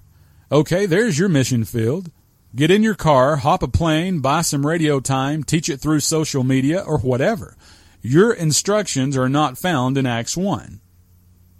Okay, 0.49 0.85
there's 0.85 1.19
your 1.19 1.27
mission 1.27 1.65
field. 1.65 2.09
Get 2.55 2.71
in 2.71 2.83
your 2.83 2.95
car, 2.95 3.35
hop 3.35 3.61
a 3.61 3.67
plane, 3.67 4.21
buy 4.21 4.41
some 4.43 4.65
radio 4.65 5.01
time, 5.01 5.43
teach 5.43 5.67
it 5.67 5.81
through 5.81 5.99
social 5.99 6.45
media 6.45 6.79
or 6.79 6.99
whatever. 6.99 7.57
Your 8.01 8.31
instructions 8.31 9.17
are 9.17 9.27
not 9.27 9.57
found 9.57 9.97
in 9.97 10.05
Acts 10.05 10.38
1. 10.38 10.79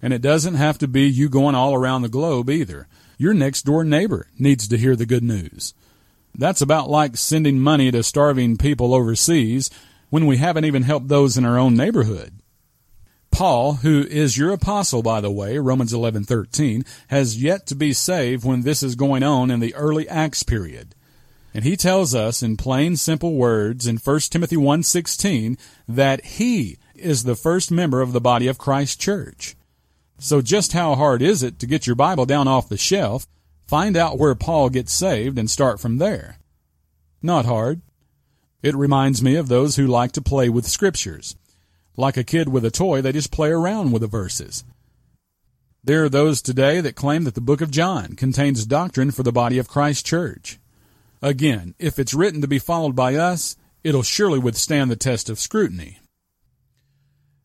And 0.02 0.14
it 0.14 0.22
doesn't 0.22 0.56
have 0.56 0.78
to 0.78 0.88
be 0.88 1.04
you 1.04 1.28
going 1.28 1.54
all 1.56 1.74
around 1.74 2.04
the 2.04 2.08
globe 2.08 2.50
either. 2.50 2.88
Your 3.18 3.34
next 3.34 3.64
door 3.64 3.84
neighbor 3.84 4.28
needs 4.40 4.70
to 4.70 4.78
hear 4.78 4.96
the 4.96 5.06
good 5.06 5.24
news. 5.24 5.74
That's 6.36 6.62
about 6.62 6.90
like 6.90 7.18
sending 7.18 7.60
money 7.60 7.92
to 7.92 8.04
starving 8.04 8.58
people 8.58 8.94
overseas 8.94 9.70
when 10.10 10.26
we 10.26 10.38
haven't 10.38 10.66
even 10.66 10.84
helped 10.84 11.08
those 11.08 11.38
in 11.38 11.46
our 11.46 11.58
own 11.58 11.76
neighborhood. 11.76 12.34
Paul, 13.32 13.76
who 13.76 14.02
is 14.02 14.38
your 14.38 14.52
apostle 14.52 15.04
by 15.04 15.22
the 15.22 15.32
way, 15.32 15.58
Romans 15.58 15.94
11:13, 15.94 16.84
has 17.10 17.42
yet 17.42 17.68
to 17.68 17.76
be 17.76 17.94
saved 17.94 18.44
when 18.44 18.62
this 18.62 18.82
is 18.82 18.96
going 18.96 19.24
on 19.24 19.52
in 19.52 19.60
the 19.60 19.76
early 19.76 20.10
Acts 20.10 20.44
period. 20.44 20.96
And 21.54 21.64
he 21.64 21.76
tells 21.76 22.14
us 22.14 22.44
in 22.44 22.58
plain 22.58 22.96
simple 22.96 23.36
words 23.36 23.88
in 23.88 23.98
1 23.98 24.32
Timothy 24.32 24.58
1:16 24.58 25.58
that 25.88 26.24
he 26.26 26.78
is 26.96 27.24
the 27.24 27.36
first 27.36 27.72
member 27.72 28.02
of 28.02 28.14
the 28.14 28.22
body 28.22 28.48
of 28.48 28.58
Christ 28.58 29.00
church. 29.00 29.56
So 30.18 30.42
just 30.42 30.74
how 30.74 30.96
hard 30.96 31.22
is 31.22 31.44
it 31.44 31.60
to 31.60 31.68
get 31.68 31.88
your 31.88 31.96
Bible 31.96 32.26
down 32.26 32.48
off 32.48 32.70
the 32.70 32.78
shelf, 32.78 33.26
find 33.70 33.96
out 33.96 34.18
where 34.18 34.34
Paul 34.34 34.72
gets 34.72 34.92
saved 34.92 35.38
and 35.38 35.48
start 35.48 35.80
from 35.80 35.98
there? 35.98 36.40
Not 37.22 37.46
hard. 37.46 37.82
It 38.64 38.76
reminds 38.76 39.22
me 39.22 39.36
of 39.36 39.48
those 39.48 39.76
who 39.76 39.86
like 39.86 40.12
to 40.14 40.24
play 40.24 40.50
with 40.50 40.66
scriptures. 40.66 41.36
Like 41.96 42.18
a 42.18 42.24
kid 42.24 42.50
with 42.50 42.66
a 42.66 42.72
toy, 42.72 43.04
they 43.04 43.12
just 43.12 43.32
play 43.32 43.52
around 43.52 43.92
with 43.92 44.02
the 44.02 44.08
verses. 44.08 44.64
There 45.84 46.04
are 46.04 46.10
those 46.10 46.42
today 46.42 46.82
that 46.82 46.96
claim 46.96 47.26
that 47.26 47.36
the 47.36 47.42
book 47.42 47.62
of 47.62 47.70
John 47.70 48.16
contains 48.16 48.66
doctrine 48.66 49.12
for 49.12 49.22
the 49.22 49.32
body 49.32 49.60
of 49.60 49.68
Christ 49.68 50.04
church. 50.04 50.58
Again, 51.22 51.76
if 51.78 52.00
it's 52.00 52.16
written 52.16 52.42
to 52.42 52.48
be 52.48 52.58
followed 52.58 52.96
by 52.96 53.14
us, 53.14 53.56
it'll 53.84 54.02
surely 54.02 54.40
withstand 54.40 54.90
the 54.90 54.96
test 54.96 55.30
of 55.30 55.40
scrutiny. 55.40 56.00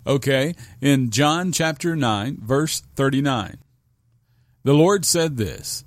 Okay, 0.07 0.55
in 0.81 1.11
John 1.11 1.53
chapter 1.53 1.95
9, 1.95 2.39
verse 2.41 2.81
39. 2.97 3.59
The 4.63 4.75
Lord 4.75 5.05
said 5.05 5.37
this, 5.37 5.85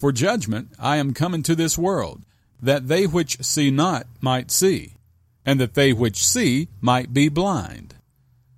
For 0.00 0.12
judgment 0.12 0.70
I 0.78 0.96
am 0.96 1.12
come 1.12 1.34
into 1.34 1.54
this 1.54 1.76
world, 1.76 2.24
that 2.62 2.88
they 2.88 3.06
which 3.06 3.42
see 3.44 3.70
not 3.70 4.06
might 4.22 4.50
see, 4.50 4.94
and 5.44 5.60
that 5.60 5.74
they 5.74 5.92
which 5.92 6.26
see 6.26 6.68
might 6.80 7.12
be 7.12 7.28
blind. 7.28 7.96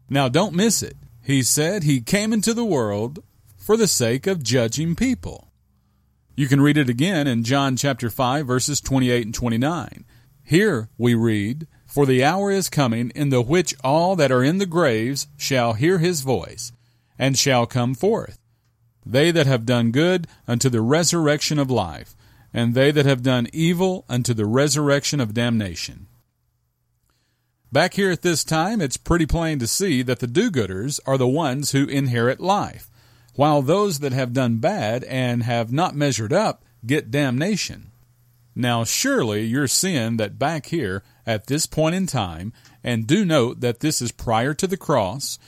Now 0.08 0.28
don't 0.28 0.54
miss 0.54 0.84
it. 0.84 0.96
He 1.20 1.42
said 1.42 1.82
he 1.82 2.00
came 2.00 2.32
into 2.32 2.54
the 2.54 2.64
world 2.64 3.24
for 3.56 3.76
the 3.76 3.88
sake 3.88 4.28
of 4.28 4.44
judging 4.44 4.94
people. 4.94 5.48
You 6.36 6.46
can 6.46 6.60
read 6.60 6.76
it 6.76 6.88
again 6.88 7.26
in 7.26 7.42
John 7.42 7.76
chapter 7.76 8.08
5 8.08 8.46
verses 8.46 8.80
28 8.80 9.24
and 9.26 9.34
29. 9.34 10.04
Here 10.44 10.90
we 10.96 11.14
read, 11.14 11.66
For 11.86 12.06
the 12.06 12.22
hour 12.22 12.52
is 12.52 12.70
coming 12.70 13.10
in 13.16 13.30
the 13.30 13.42
which 13.42 13.74
all 13.82 14.14
that 14.14 14.30
are 14.30 14.44
in 14.44 14.58
the 14.58 14.66
graves 14.66 15.26
shall 15.36 15.72
hear 15.72 15.98
his 15.98 16.20
voice, 16.20 16.70
and 17.18 17.36
shall 17.36 17.66
come 17.66 17.94
forth. 17.94 18.38
They 19.04 19.30
that 19.30 19.46
have 19.46 19.66
done 19.66 19.90
good 19.90 20.26
unto 20.46 20.68
the 20.68 20.80
resurrection 20.80 21.58
of 21.58 21.70
life, 21.70 22.14
and 22.54 22.74
they 22.74 22.90
that 22.90 23.06
have 23.06 23.22
done 23.22 23.48
evil 23.52 24.04
unto 24.08 24.34
the 24.34 24.46
resurrection 24.46 25.20
of 25.20 25.34
damnation. 25.34 26.06
Back 27.72 27.94
here 27.94 28.10
at 28.10 28.22
this 28.22 28.44
time, 28.44 28.82
it's 28.82 28.98
pretty 28.98 29.24
plain 29.24 29.58
to 29.58 29.66
see 29.66 30.02
that 30.02 30.20
the 30.20 30.26
do 30.26 30.50
gooders 30.50 31.00
are 31.06 31.16
the 31.16 31.26
ones 31.26 31.72
who 31.72 31.86
inherit 31.86 32.38
life, 32.38 32.90
while 33.34 33.62
those 33.62 34.00
that 34.00 34.12
have 34.12 34.34
done 34.34 34.58
bad 34.58 35.04
and 35.04 35.42
have 35.42 35.72
not 35.72 35.96
measured 35.96 36.34
up 36.34 36.64
get 36.84 37.10
damnation. 37.10 37.90
Now, 38.54 38.84
surely 38.84 39.44
you're 39.44 39.68
seeing 39.68 40.18
that 40.18 40.38
back 40.38 40.66
here 40.66 41.02
at 41.24 41.46
this 41.46 41.64
point 41.64 41.94
in 41.94 42.06
time, 42.06 42.52
and 42.84 43.06
do 43.06 43.24
note 43.24 43.60
that 43.60 43.80
this 43.80 44.02
is 44.02 44.12
prior 44.12 44.52
to 44.52 44.66
the 44.66 44.76
cross, 44.76 45.38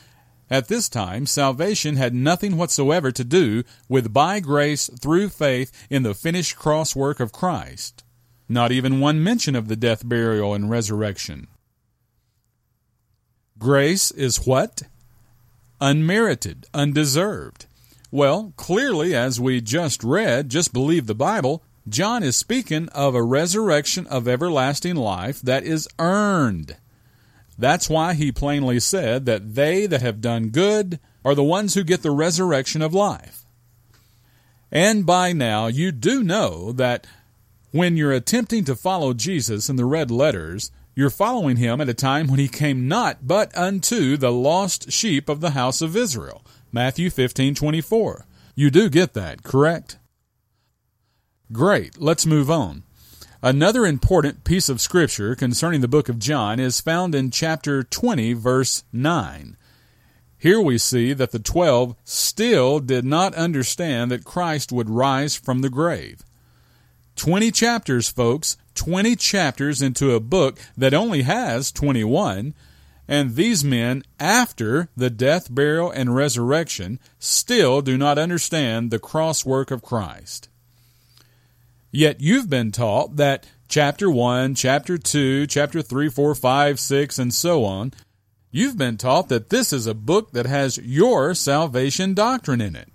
at 0.50 0.68
this 0.68 0.88
time, 0.88 1.26
salvation 1.26 1.96
had 1.96 2.14
nothing 2.14 2.56
whatsoever 2.56 3.10
to 3.12 3.24
do 3.24 3.64
with 3.88 4.12
by 4.12 4.40
grace 4.40 4.90
through 5.00 5.30
faith 5.30 5.72
in 5.88 6.02
the 6.02 6.14
finished 6.14 6.56
cross 6.56 6.94
work 6.94 7.18
of 7.18 7.32
Christ. 7.32 8.04
Not 8.48 8.70
even 8.70 9.00
one 9.00 9.22
mention 9.22 9.56
of 9.56 9.68
the 9.68 9.76
death, 9.76 10.06
burial, 10.06 10.52
and 10.52 10.68
resurrection. 10.68 11.48
Grace 13.58 14.10
is 14.10 14.46
what? 14.46 14.82
Unmerited, 15.80 16.66
undeserved. 16.74 17.66
Well, 18.10 18.52
clearly, 18.56 19.14
as 19.14 19.40
we 19.40 19.60
just 19.60 20.04
read, 20.04 20.50
just 20.50 20.72
believe 20.72 21.06
the 21.06 21.14
Bible, 21.14 21.62
John 21.88 22.22
is 22.22 22.36
speaking 22.36 22.88
of 22.90 23.14
a 23.14 23.22
resurrection 23.22 24.06
of 24.06 24.28
everlasting 24.28 24.96
life 24.96 25.40
that 25.40 25.64
is 25.64 25.88
earned. 25.98 26.76
That's 27.58 27.88
why 27.88 28.14
he 28.14 28.32
plainly 28.32 28.80
said 28.80 29.26
that 29.26 29.54
they 29.54 29.86
that 29.86 30.02
have 30.02 30.20
done 30.20 30.48
good 30.48 30.98
are 31.24 31.34
the 31.34 31.44
ones 31.44 31.74
who 31.74 31.84
get 31.84 32.02
the 32.02 32.10
resurrection 32.10 32.82
of 32.82 32.92
life. 32.92 33.44
And 34.70 35.06
by 35.06 35.32
now, 35.32 35.68
you 35.68 35.92
do 35.92 36.24
know 36.24 36.72
that 36.72 37.06
when 37.70 37.96
you're 37.96 38.12
attempting 38.12 38.64
to 38.64 38.74
follow 38.76 39.14
Jesus 39.14 39.68
in 39.68 39.76
the 39.76 39.84
red 39.84 40.10
letters, 40.10 40.72
you're 40.96 41.10
following 41.10 41.56
him 41.56 41.80
at 41.80 41.88
a 41.88 41.94
time 41.94 42.28
when 42.28 42.38
he 42.38 42.48
came 42.48 42.88
not 42.88 43.26
but 43.26 43.56
unto 43.56 44.16
the 44.16 44.32
lost 44.32 44.92
sheep 44.92 45.28
of 45.28 45.40
the 45.40 45.50
house 45.50 45.80
of 45.80 45.96
Israel. 45.96 46.44
Matthew 46.72 47.10
15:24. 47.10 48.26
You 48.54 48.70
do 48.70 48.88
get 48.88 49.14
that, 49.14 49.42
correct? 49.42 49.98
Great. 51.52 52.00
Let's 52.00 52.26
move 52.26 52.50
on. 52.50 52.84
Another 53.44 53.84
important 53.84 54.42
piece 54.44 54.70
of 54.70 54.80
scripture 54.80 55.34
concerning 55.34 55.82
the 55.82 55.86
book 55.86 56.08
of 56.08 56.18
John 56.18 56.58
is 56.58 56.80
found 56.80 57.14
in 57.14 57.30
chapter 57.30 57.82
20, 57.82 58.32
verse 58.32 58.84
9. 58.90 59.58
Here 60.38 60.58
we 60.58 60.78
see 60.78 61.12
that 61.12 61.30
the 61.30 61.38
twelve 61.38 61.94
still 62.04 62.80
did 62.80 63.04
not 63.04 63.34
understand 63.34 64.10
that 64.10 64.24
Christ 64.24 64.72
would 64.72 64.88
rise 64.88 65.36
from 65.36 65.60
the 65.60 65.68
grave. 65.68 66.22
20 67.16 67.50
chapters, 67.50 68.08
folks, 68.08 68.56
20 68.76 69.14
chapters 69.14 69.82
into 69.82 70.12
a 70.12 70.20
book 70.20 70.58
that 70.74 70.94
only 70.94 71.20
has 71.20 71.70
21, 71.70 72.54
and 73.06 73.34
these 73.34 73.62
men, 73.62 74.04
after 74.18 74.88
the 74.96 75.10
death, 75.10 75.54
burial, 75.54 75.90
and 75.90 76.16
resurrection, 76.16 76.98
still 77.18 77.82
do 77.82 77.98
not 77.98 78.16
understand 78.16 78.90
the 78.90 78.98
cross 78.98 79.44
work 79.44 79.70
of 79.70 79.82
Christ. 79.82 80.48
Yet 81.94 82.20
you've 82.20 82.50
been 82.50 82.72
taught 82.72 83.18
that 83.18 83.46
chapter 83.68 84.10
1, 84.10 84.56
chapter 84.56 84.98
2, 84.98 85.46
chapter 85.46 85.80
3, 85.80 86.08
4, 86.08 86.34
5, 86.34 86.80
6, 86.80 87.18
and 87.20 87.32
so 87.32 87.64
on, 87.64 87.92
you've 88.50 88.76
been 88.76 88.96
taught 88.96 89.28
that 89.28 89.50
this 89.50 89.72
is 89.72 89.86
a 89.86 89.94
book 89.94 90.32
that 90.32 90.46
has 90.46 90.76
your 90.78 91.34
salvation 91.34 92.12
doctrine 92.12 92.60
in 92.60 92.74
it. 92.74 92.90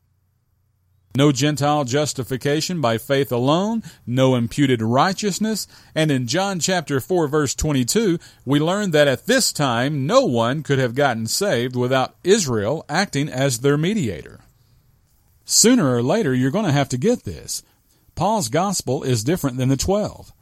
No 1.16 1.32
Gentile 1.32 1.86
justification 1.86 2.82
by 2.82 2.98
faith 2.98 3.32
alone, 3.32 3.84
no 4.06 4.36
imputed 4.36 4.82
righteousness, 4.82 5.66
and 5.96 6.12
in 6.12 6.28
John 6.28 6.60
chapter 6.60 7.00
4 7.00 7.30
verse 7.30 7.56
22, 7.56 8.20
we 8.44 8.60
learn 8.60 8.92
that 8.92 9.08
at 9.08 9.28
this 9.28 9.54
time 9.54 10.08
no 10.08 10.26
one 10.26 10.62
could 10.62 10.78
have 10.78 10.94
gotten 10.94 11.26
saved 11.26 11.74
without 11.74 12.16
Israel 12.26 12.84
acting 12.90 13.30
as 13.30 13.60
their 13.60 13.78
mediator. 13.78 14.42
Sooner 15.46 15.90
or 15.90 16.04
later 16.04 16.34
you're 16.34 16.52
going 16.52 16.66
to 16.66 16.74
have 16.74 16.90
to 16.90 16.98
get 16.98 17.24
this. 17.24 17.64
Paul's 18.20 18.50
gospel 18.50 19.04
is 19.04 19.24
different 19.24 19.56
than 19.56 19.70
the 19.70 19.78
12. 19.78 20.34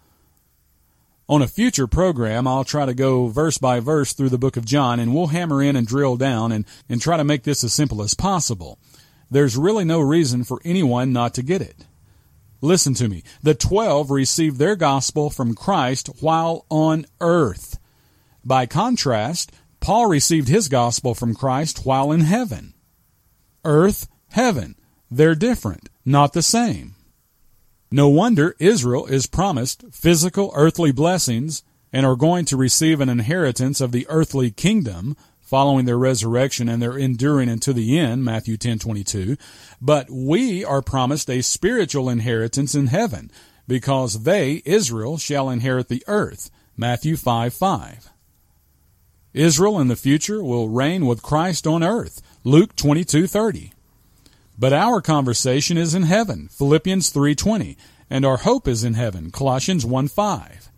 On 1.29 1.43
a 1.43 1.47
future 1.47 1.85
program, 1.85 2.47
I'll 2.47 2.63
try 2.63 2.87
to 2.87 2.95
go 2.95 3.27
verse 3.27 3.59
by 3.59 3.79
verse 3.79 4.13
through 4.13 4.29
the 4.29 4.39
book 4.39 4.57
of 4.57 4.65
John 4.65 4.99
and 4.99 5.13
we'll 5.13 5.27
hammer 5.27 5.61
in 5.61 5.75
and 5.75 5.85
drill 5.85 6.17
down 6.17 6.51
and, 6.51 6.65
and 6.89 6.99
try 6.99 7.17
to 7.17 7.23
make 7.23 7.43
this 7.43 7.63
as 7.63 7.73
simple 7.73 8.01
as 8.01 8.15
possible 8.15 8.79
there's 9.29 9.55
really 9.55 9.85
no 9.85 9.99
reason 9.99 10.43
for 10.43 10.59
anyone 10.65 11.13
not 11.13 11.35
to 11.35 11.43
get 11.43 11.61
it. 11.61 11.85
Listen 12.61 12.95
to 12.95 13.07
me. 13.07 13.21
The 13.43 13.53
twelve 13.53 14.09
received 14.09 14.57
their 14.57 14.75
gospel 14.75 15.29
from 15.29 15.53
Christ 15.53 16.09
while 16.19 16.65
on 16.71 17.05
earth. 17.21 17.77
By 18.43 18.65
contrast, 18.65 19.51
Paul 19.81 20.07
received 20.07 20.47
his 20.47 20.67
gospel 20.67 21.13
from 21.13 21.35
Christ 21.35 21.85
while 21.85 22.11
in 22.11 22.21
heaven. 22.21 22.73
Earth, 23.63 24.07
heaven. 24.29 24.73
They're 25.11 25.35
different, 25.35 25.89
not 26.03 26.33
the 26.33 26.41
same. 26.41 26.95
No 27.89 28.09
wonder 28.09 28.55
Israel 28.59 29.05
is 29.05 29.27
promised 29.27 29.85
physical 29.91 30.51
earthly 30.55 30.91
blessings 30.91 31.63
and 31.93 32.05
are 32.05 32.17
going 32.17 32.43
to 32.45 32.57
receive 32.57 32.99
an 32.99 33.07
inheritance 33.07 33.79
of 33.79 33.93
the 33.93 34.05
earthly 34.09 34.51
kingdom 34.51 35.15
following 35.39 35.85
their 35.85 35.97
resurrection 35.97 36.67
and 36.67 36.81
their 36.81 36.97
enduring 36.97 37.47
unto 37.47 37.71
the 37.71 37.97
end, 37.97 38.25
Matthew 38.25 38.57
10:22, 38.57 39.37
but 39.79 40.09
we 40.09 40.65
are 40.65 40.81
promised 40.81 41.29
a 41.29 41.41
spiritual 41.41 42.09
inheritance 42.09 42.75
in 42.75 42.87
heaven, 42.87 43.31
because 43.65 44.23
they, 44.23 44.61
Israel, 44.65 45.17
shall 45.17 45.49
inherit 45.49 45.87
the 45.87 46.03
earth, 46.07 46.51
Matthew 46.75 47.15
5:5. 47.15 48.09
Israel 49.33 49.79
in 49.79 49.87
the 49.87 49.95
future 49.95 50.43
will 50.43 50.67
reign 50.67 51.05
with 51.05 51.21
Christ 51.21 51.65
on 51.65 51.81
earth, 51.81 52.21
Luke 52.43 52.75
22:30. 52.75 53.71
But 54.59 54.73
our 54.73 55.01
conversation 55.01 55.77
is 55.77 55.93
in 55.93 56.03
heaven, 56.03 56.49
Philippians 56.51 57.11
3:20, 57.11 57.77
and 58.09 58.25
our 58.25 58.37
hope 58.37 58.67
is 58.67 58.83
in 58.83 58.95
heaven, 58.95 59.29
Colossians 59.29 59.85
1:5. 59.85 60.71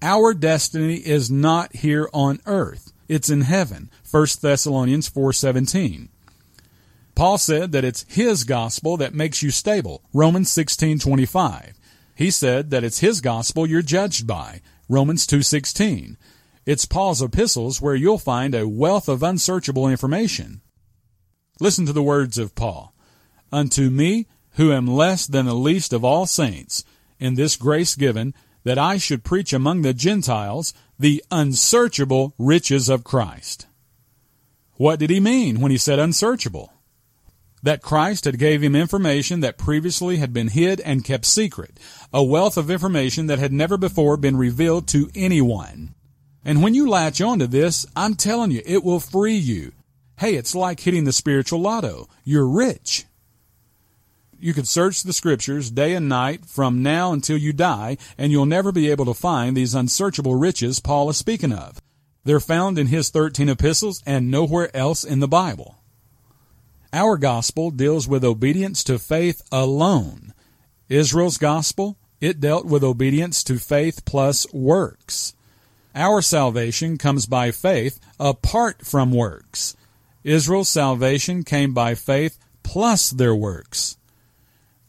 Our 0.00 0.34
destiny 0.34 0.96
is 0.96 1.28
not 1.28 1.74
here 1.74 2.08
on 2.12 2.40
earth. 2.46 2.92
It's 3.08 3.28
in 3.28 3.40
heaven. 3.40 3.90
1 4.04 4.40
Thessalonians 4.40 5.08
4:17. 5.08 6.10
Paul 7.16 7.38
said 7.38 7.72
that 7.72 7.84
it's 7.84 8.04
his 8.06 8.44
gospel 8.44 8.96
that 8.98 9.14
makes 9.14 9.42
you 9.42 9.50
stable. 9.50 10.02
Romans 10.12 10.48
16:25. 10.50 11.74
He 12.14 12.30
said 12.30 12.70
that 12.70 12.84
it's 12.84 13.00
his 13.00 13.20
gospel 13.20 13.66
you're 13.66 13.82
judged 13.82 14.28
by. 14.28 14.60
Romans 14.88 15.26
2:16. 15.26 16.16
It's 16.64 16.84
Paul's 16.84 17.20
epistles 17.20 17.80
where 17.80 17.96
you'll 17.96 18.18
find 18.18 18.54
a 18.54 18.68
wealth 18.68 19.08
of 19.08 19.24
unsearchable 19.24 19.88
information. 19.88 20.60
Listen 21.58 21.86
to 21.86 21.92
the 21.92 22.02
words 22.02 22.38
of 22.38 22.54
Paul. 22.54 22.94
Unto 23.52 23.90
me, 23.90 24.26
who 24.52 24.72
am 24.72 24.86
less 24.86 25.26
than 25.26 25.46
the 25.46 25.54
least 25.54 25.92
of 25.92 26.04
all 26.04 26.26
saints, 26.26 26.84
in 27.18 27.34
this 27.34 27.56
grace 27.56 27.94
given, 27.94 28.34
that 28.64 28.78
I 28.78 28.98
should 28.98 29.24
preach 29.24 29.52
among 29.52 29.82
the 29.82 29.94
Gentiles 29.94 30.74
the 30.98 31.24
unsearchable 31.30 32.34
riches 32.38 32.88
of 32.88 33.04
Christ. 33.04 33.66
What 34.76 34.98
did 34.98 35.10
he 35.10 35.20
mean 35.20 35.60
when 35.60 35.70
he 35.70 35.78
said 35.78 35.98
unsearchable? 35.98 36.72
That 37.62 37.82
Christ 37.82 38.24
had 38.24 38.38
gave 38.38 38.62
him 38.62 38.76
information 38.76 39.40
that 39.40 39.58
previously 39.58 40.18
had 40.18 40.32
been 40.32 40.48
hid 40.48 40.80
and 40.82 41.04
kept 41.04 41.24
secret, 41.24 41.80
a 42.12 42.22
wealth 42.22 42.56
of 42.56 42.70
information 42.70 43.26
that 43.26 43.40
had 43.40 43.52
never 43.52 43.76
before 43.76 44.16
been 44.16 44.36
revealed 44.36 44.86
to 44.88 45.10
anyone. 45.14 45.94
And 46.44 46.62
when 46.62 46.74
you 46.74 46.88
latch 46.88 47.20
onto 47.20 47.46
this, 47.46 47.86
I'm 47.96 48.14
telling 48.14 48.52
you, 48.52 48.62
it 48.64 48.84
will 48.84 49.00
free 49.00 49.36
you. 49.36 49.72
Hey, 50.18 50.34
it's 50.34 50.54
like 50.54 50.80
hitting 50.80 51.04
the 51.04 51.12
spiritual 51.12 51.60
lotto. 51.60 52.08
You're 52.22 52.46
rich. 52.46 53.06
You 54.40 54.54
could 54.54 54.68
search 54.68 55.02
the 55.02 55.12
scriptures 55.12 55.70
day 55.70 55.94
and 55.94 56.08
night 56.08 56.46
from 56.46 56.82
now 56.82 57.12
until 57.12 57.36
you 57.36 57.52
die, 57.52 57.96
and 58.16 58.30
you'll 58.30 58.46
never 58.46 58.70
be 58.70 58.88
able 58.88 59.04
to 59.06 59.14
find 59.14 59.56
these 59.56 59.74
unsearchable 59.74 60.36
riches 60.36 60.78
Paul 60.78 61.10
is 61.10 61.16
speaking 61.16 61.52
of. 61.52 61.82
They're 62.24 62.38
found 62.38 62.78
in 62.78 62.86
his 62.86 63.10
13 63.10 63.48
epistles 63.48 64.00
and 64.06 64.30
nowhere 64.30 64.74
else 64.76 65.02
in 65.02 65.18
the 65.18 65.28
Bible. 65.28 65.82
Our 66.92 67.18
gospel 67.18 67.70
deals 67.70 68.06
with 68.06 68.24
obedience 68.24 68.84
to 68.84 68.98
faith 68.98 69.42
alone. 69.50 70.32
Israel's 70.88 71.36
gospel, 71.36 71.98
it 72.20 72.40
dealt 72.40 72.64
with 72.64 72.84
obedience 72.84 73.42
to 73.44 73.58
faith 73.58 74.04
plus 74.04 74.50
works. 74.52 75.34
Our 75.94 76.22
salvation 76.22 76.96
comes 76.96 77.26
by 77.26 77.50
faith 77.50 77.98
apart 78.20 78.86
from 78.86 79.10
works. 79.10 79.76
Israel's 80.22 80.68
salvation 80.68 81.42
came 81.42 81.74
by 81.74 81.94
faith 81.94 82.38
plus 82.62 83.10
their 83.10 83.34
works. 83.34 83.97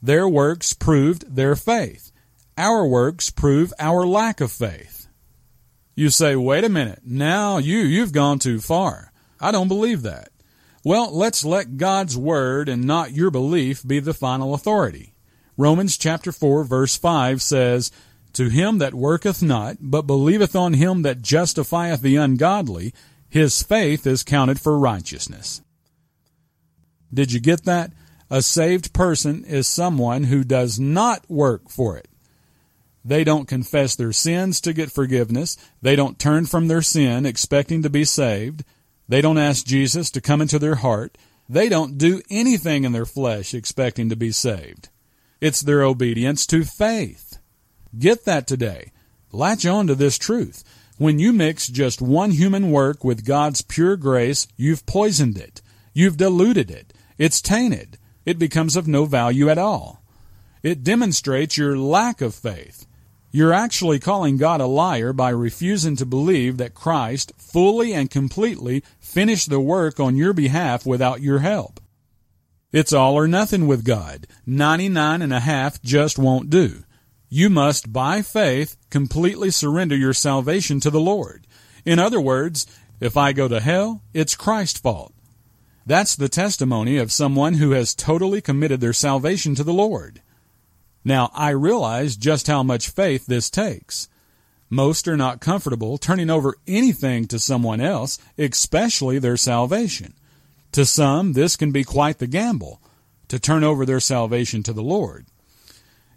Their 0.01 0.27
works 0.27 0.73
proved 0.73 1.35
their 1.35 1.55
faith. 1.55 2.11
Our 2.57 2.85
works 2.85 3.29
prove 3.29 3.73
our 3.79 4.05
lack 4.05 4.41
of 4.41 4.51
faith. 4.51 5.07
You 5.95 6.09
say, 6.09 6.35
wait 6.35 6.63
a 6.63 6.69
minute, 6.69 7.01
now 7.03 7.57
you, 7.57 7.79
you've 7.79 8.13
gone 8.13 8.39
too 8.39 8.59
far. 8.59 9.11
I 9.39 9.51
don't 9.51 9.67
believe 9.67 10.01
that. 10.03 10.29
Well, 10.83 11.13
let's 11.13 11.43
let 11.43 11.77
God's 11.77 12.17
word 12.17 12.69
and 12.69 12.85
not 12.85 13.11
your 13.11 13.31
belief 13.31 13.85
be 13.85 13.99
the 13.99 14.13
final 14.13 14.53
authority. 14.53 15.15
Romans 15.57 15.97
chapter 15.97 16.31
4 16.31 16.63
verse 16.63 16.95
5 16.95 17.41
says, 17.41 17.91
To 18.33 18.47
him 18.47 18.77
that 18.77 18.93
worketh 18.93 19.43
not, 19.43 19.77
but 19.81 20.03
believeth 20.03 20.55
on 20.55 20.73
him 20.73 21.01
that 21.01 21.21
justifieth 21.21 22.01
the 22.01 22.15
ungodly, 22.15 22.93
his 23.27 23.61
faith 23.61 24.07
is 24.07 24.23
counted 24.23 24.59
for 24.59 24.79
righteousness. 24.79 25.61
Did 27.13 27.33
you 27.33 27.41
get 27.41 27.65
that? 27.65 27.91
A 28.31 28.41
saved 28.41 28.93
person 28.93 29.43
is 29.43 29.67
someone 29.67 30.25
who 30.25 30.43
does 30.43 30.79
not 30.79 31.29
work 31.29 31.69
for 31.69 31.97
it. 31.97 32.07
They 33.03 33.23
don't 33.23 33.47
confess 33.47 33.95
their 33.95 34.11
sins 34.11 34.61
to 34.61 34.73
get 34.73 34.91
forgiveness. 34.91 35.57
They 35.81 35.95
don't 35.95 36.19
turn 36.19 36.45
from 36.45 36.67
their 36.67 36.81
sin 36.81 37.25
expecting 37.25 37.81
to 37.83 37.89
be 37.89 38.05
saved. 38.05 38.63
They 39.07 39.21
don't 39.21 39.37
ask 39.37 39.65
Jesus 39.65 40.11
to 40.11 40.21
come 40.21 40.41
into 40.41 40.59
their 40.59 40.75
heart. 40.75 41.17
They 41.47 41.69
don't 41.69 41.97
do 41.97 42.21
anything 42.29 42.83
in 42.83 42.91
their 42.91 43.07
flesh 43.07 43.55
expecting 43.55 44.09
to 44.09 44.15
be 44.15 44.31
saved. 44.31 44.89
It's 45.41 45.61
their 45.61 45.81
obedience 45.81 46.45
to 46.47 46.63
faith. 46.63 47.39
Get 47.97 48.25
that 48.25 48.45
today. 48.45 48.91
Latch 49.31 49.65
on 49.65 49.87
to 49.87 49.95
this 49.95 50.17
truth. 50.17 50.63
When 50.97 51.17
you 51.17 51.31
mix 51.31 51.67
just 51.67 52.01
one 52.01 52.31
human 52.31 52.71
work 52.71 53.03
with 53.03 53.25
God's 53.25 53.61
pure 53.61 53.95
grace, 53.95 54.47
you've 54.57 54.85
poisoned 54.85 55.37
it. 55.37 55.61
You've 55.93 56.17
diluted 56.17 56.69
it. 56.69 56.93
It's 57.17 57.41
tainted. 57.41 57.97
It 58.29 58.37
becomes 58.37 58.75
of 58.75 58.87
no 58.87 59.05
value 59.05 59.49
at 59.49 59.57
all. 59.57 60.03
It 60.61 60.83
demonstrates 60.83 61.57
your 61.57 61.75
lack 61.75 62.21
of 62.21 62.35
faith. 62.35 62.85
You're 63.31 63.53
actually 63.53 63.97
calling 63.97 64.37
God 64.37 64.61
a 64.61 64.67
liar 64.67 65.13
by 65.13 65.31
refusing 65.31 65.95
to 65.95 66.05
believe 66.05 66.57
that 66.57 66.75
Christ 66.75 67.31
fully 67.39 67.91
and 67.91 68.07
completely 68.07 68.83
finished 68.99 69.49
the 69.49 69.59
work 69.59 69.99
on 69.99 70.15
your 70.15 70.33
behalf 70.33 70.85
without 70.85 71.23
your 71.23 71.39
help. 71.39 71.79
It's 72.71 72.93
all 72.93 73.15
or 73.15 73.27
nothing 73.27 73.65
with 73.65 73.83
God. 73.83 74.27
99 74.45 75.23
and 75.23 75.33
a 75.33 75.39
half 75.39 75.81
just 75.81 76.19
won't 76.19 76.51
do. 76.51 76.83
You 77.29 77.49
must, 77.49 77.91
by 77.91 78.21
faith, 78.21 78.77
completely 78.91 79.49
surrender 79.49 79.95
your 79.95 80.13
salvation 80.13 80.79
to 80.81 80.91
the 80.91 81.01
Lord. 81.01 81.47
In 81.83 81.97
other 81.97 82.21
words, 82.21 82.67
if 82.99 83.17
I 83.17 83.33
go 83.33 83.47
to 83.47 83.59
hell, 83.59 84.03
it's 84.13 84.35
Christ's 84.35 84.79
fault. 84.79 85.15
That's 85.89 86.15
the 86.15 86.29
testimony 86.29 86.97
of 86.97 87.11
someone 87.11 87.55
who 87.55 87.71
has 87.71 87.95
totally 87.95 88.41
committed 88.41 88.79
their 88.79 88.93
salvation 88.93 89.55
to 89.55 89.63
the 89.63 89.73
Lord. 89.73 90.21
Now, 91.03 91.31
I 91.33 91.49
realize 91.49 92.15
just 92.15 92.45
how 92.45 92.61
much 92.61 92.91
faith 92.91 93.25
this 93.25 93.49
takes. 93.49 94.07
Most 94.69 95.07
are 95.07 95.17
not 95.17 95.41
comfortable 95.41 95.97
turning 95.97 96.29
over 96.29 96.57
anything 96.67 97.25
to 97.29 97.39
someone 97.39 97.81
else, 97.81 98.19
especially 98.37 99.17
their 99.17 99.35
salvation. 99.35 100.13
To 100.73 100.85
some, 100.85 101.33
this 101.33 101.55
can 101.55 101.71
be 101.71 101.83
quite 101.83 102.19
the 102.19 102.27
gamble, 102.27 102.79
to 103.27 103.39
turn 103.39 103.63
over 103.63 103.83
their 103.83 103.99
salvation 103.99 104.61
to 104.61 104.73
the 104.73 104.83
Lord. 104.83 105.25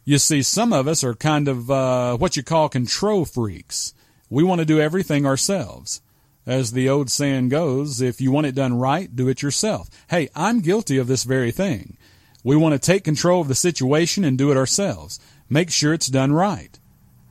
You 0.04 0.18
see, 0.18 0.42
some 0.42 0.74
of 0.74 0.86
us 0.86 1.02
are 1.02 1.14
kind 1.14 1.48
of 1.48 1.70
uh, 1.70 2.18
what 2.18 2.36
you 2.36 2.42
call 2.42 2.68
control 2.68 3.24
freaks. 3.24 3.94
We 4.28 4.44
want 4.44 4.58
to 4.58 4.66
do 4.66 4.82
everything 4.82 5.24
ourselves. 5.24 6.02
As 6.46 6.72
the 6.72 6.88
old 6.88 7.08
saying 7.10 7.50
goes, 7.50 8.00
if 8.00 8.20
you 8.20 8.32
want 8.32 8.46
it 8.46 8.54
done 8.54 8.74
right, 8.74 9.14
do 9.14 9.28
it 9.28 9.42
yourself. 9.42 9.88
Hey, 10.08 10.28
I'm 10.34 10.60
guilty 10.60 10.98
of 10.98 11.06
this 11.06 11.24
very 11.24 11.52
thing. 11.52 11.96
We 12.42 12.56
want 12.56 12.72
to 12.72 12.78
take 12.78 13.04
control 13.04 13.40
of 13.40 13.48
the 13.48 13.54
situation 13.54 14.24
and 14.24 14.36
do 14.36 14.50
it 14.50 14.56
ourselves. 14.56 15.20
Make 15.48 15.70
sure 15.70 15.92
it's 15.92 16.08
done 16.08 16.32
right. 16.32 16.78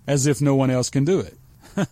as 0.07 0.27
if 0.27 0.41
no 0.41 0.55
one 0.55 0.69
else 0.69 0.89
can 0.89 1.05
do 1.05 1.19
it. 1.19 1.37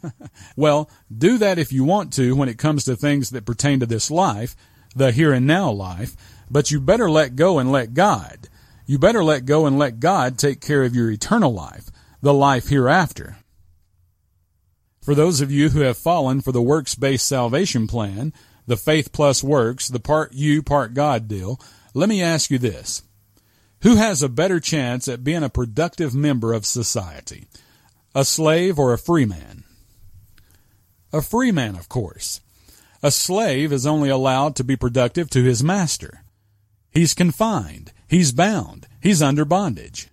well, 0.56 0.90
do 1.16 1.38
that 1.38 1.58
if 1.60 1.72
you 1.72 1.84
want 1.84 2.12
to 2.14 2.36
when 2.36 2.50
it 2.50 2.58
comes 2.58 2.84
to 2.86 2.96
things 2.96 3.30
that 3.30 3.46
pertain 3.46 3.80
to 3.80 3.86
this 3.86 4.10
life, 4.12 4.56
the 4.96 5.12
here 5.12 5.32
and 5.32 5.46
now 5.46 5.70
life, 5.70 6.16
but 6.50 6.72
you 6.72 6.80
better 6.80 7.10
let 7.10 7.36
go 7.36 7.60
and 7.60 7.72
let 7.72 7.94
God. 7.94 8.50
You 8.86 8.98
better 8.98 9.24
let 9.24 9.46
go 9.46 9.66
and 9.66 9.78
let 9.78 10.00
God 10.00 10.38
take 10.38 10.62
care 10.62 10.84
of 10.84 10.96
your 10.96 11.12
eternal 11.12 11.54
life, 11.54 11.92
the 12.22 12.34
life 12.34 12.70
hereafter. 12.70 13.38
For 15.10 15.16
those 15.16 15.42
of 15.42 15.52
you 15.52 15.70
who 15.70 15.80
have 15.80 15.98
fallen 15.98 16.40
for 16.40 16.52
the 16.52 16.62
works 16.62 16.94
based 16.94 17.26
salvation 17.26 17.88
plan, 17.88 18.32
the 18.68 18.78
faith 18.78 19.12
plus 19.12 19.44
works, 19.44 19.88
the 19.88 20.00
part 20.00 20.34
you, 20.34 20.62
part 20.62 20.94
God 20.94 21.28
deal, 21.28 21.60
let 21.96 22.08
me 22.08 22.22
ask 22.22 22.52
you 22.52 22.60
this. 22.60 23.02
Who 23.82 23.96
has 23.96 24.22
a 24.22 24.30
better 24.30 24.60
chance 24.60 25.08
at 25.08 25.24
being 25.24 25.42
a 25.42 25.50
productive 25.50 26.14
member 26.14 26.54
of 26.54 26.64
society? 26.64 27.48
A 28.14 28.24
slave 28.24 28.78
or 28.78 28.94
a 28.94 29.00
free 29.00 29.26
man? 29.26 29.64
A 31.12 31.24
free 31.24 31.52
man, 31.52 31.76
of 31.76 31.90
course. 31.90 32.40
A 33.02 33.10
slave 33.10 33.74
is 33.74 33.88
only 33.88 34.10
allowed 34.10 34.56
to 34.58 34.64
be 34.64 34.76
productive 34.76 35.28
to 35.32 35.44
his 35.44 35.64
master. 35.64 36.22
He's 36.92 37.16
confined. 37.16 37.94
He's 38.08 38.32
bound. 38.32 38.86
He's 39.02 39.24
under 39.24 39.44
bondage. 39.44 40.09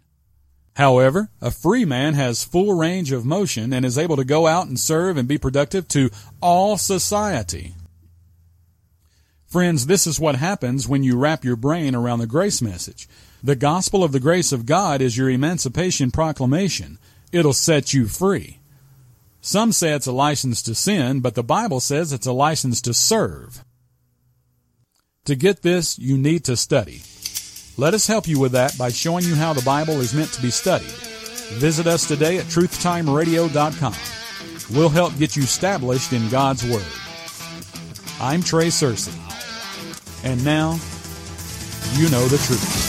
However, 0.76 1.30
a 1.40 1.50
free 1.50 1.86
man 1.86 2.12
has 2.14 2.44
full 2.44 2.74
range 2.74 3.10
of 3.10 3.24
motion 3.24 3.72
and 3.72 3.82
is 3.82 3.96
able 3.96 4.16
to 4.16 4.24
go 4.24 4.46
out 4.46 4.66
and 4.66 4.78
serve 4.78 5.16
and 5.16 5.26
be 5.26 5.38
productive 5.38 5.88
to 5.88 6.10
all 6.42 6.76
society. 6.76 7.72
Friends, 9.46 9.86
this 9.86 10.06
is 10.06 10.20
what 10.20 10.36
happens 10.36 10.86
when 10.86 11.02
you 11.02 11.16
wrap 11.16 11.44
your 11.44 11.56
brain 11.56 11.94
around 11.94 12.18
the 12.18 12.26
grace 12.26 12.60
message. 12.60 13.08
The 13.42 13.56
gospel 13.56 14.04
of 14.04 14.12
the 14.12 14.20
grace 14.20 14.52
of 14.52 14.66
God 14.66 15.00
is 15.00 15.16
your 15.16 15.30
emancipation 15.30 16.10
proclamation. 16.10 16.98
It'll 17.32 17.54
set 17.54 17.94
you 17.94 18.06
free. 18.06 18.58
Some 19.40 19.72
say 19.72 19.94
it's 19.94 20.06
a 20.06 20.12
license 20.12 20.60
to 20.62 20.74
sin, 20.74 21.20
but 21.20 21.36
the 21.36 21.42
Bible 21.42 21.80
says 21.80 22.12
it's 22.12 22.26
a 22.26 22.32
license 22.32 22.82
to 22.82 22.92
serve. 22.92 23.64
To 25.24 25.34
get 25.34 25.62
this, 25.62 25.98
you 25.98 26.18
need 26.18 26.44
to 26.44 26.54
study. 26.54 27.00
Let 27.78 27.92
us 27.92 28.06
help 28.06 28.26
you 28.26 28.38
with 28.38 28.52
that 28.52 28.76
by 28.78 28.88
showing 28.88 29.24
you 29.24 29.34
how 29.34 29.52
the 29.52 29.62
Bible 29.62 30.00
is 30.00 30.14
meant 30.14 30.32
to 30.32 30.40
be 30.40 30.50
studied. 30.50 30.90
Visit 31.58 31.86
us 31.86 32.08
today 32.08 32.38
at 32.38 32.46
truthtimeradio.com. 32.46 33.94
We'll 34.74 34.88
help 34.88 35.16
get 35.18 35.36
you 35.36 35.42
established 35.42 36.12
in 36.12 36.28
God's 36.30 36.64
Word. 36.64 36.86
I'm 38.18 38.42
Trey 38.42 38.68
Cersey. 38.68 39.14
And 40.24 40.42
now, 40.42 40.78
you 41.94 42.08
know 42.08 42.26
the 42.26 42.38
truth. 42.38 42.85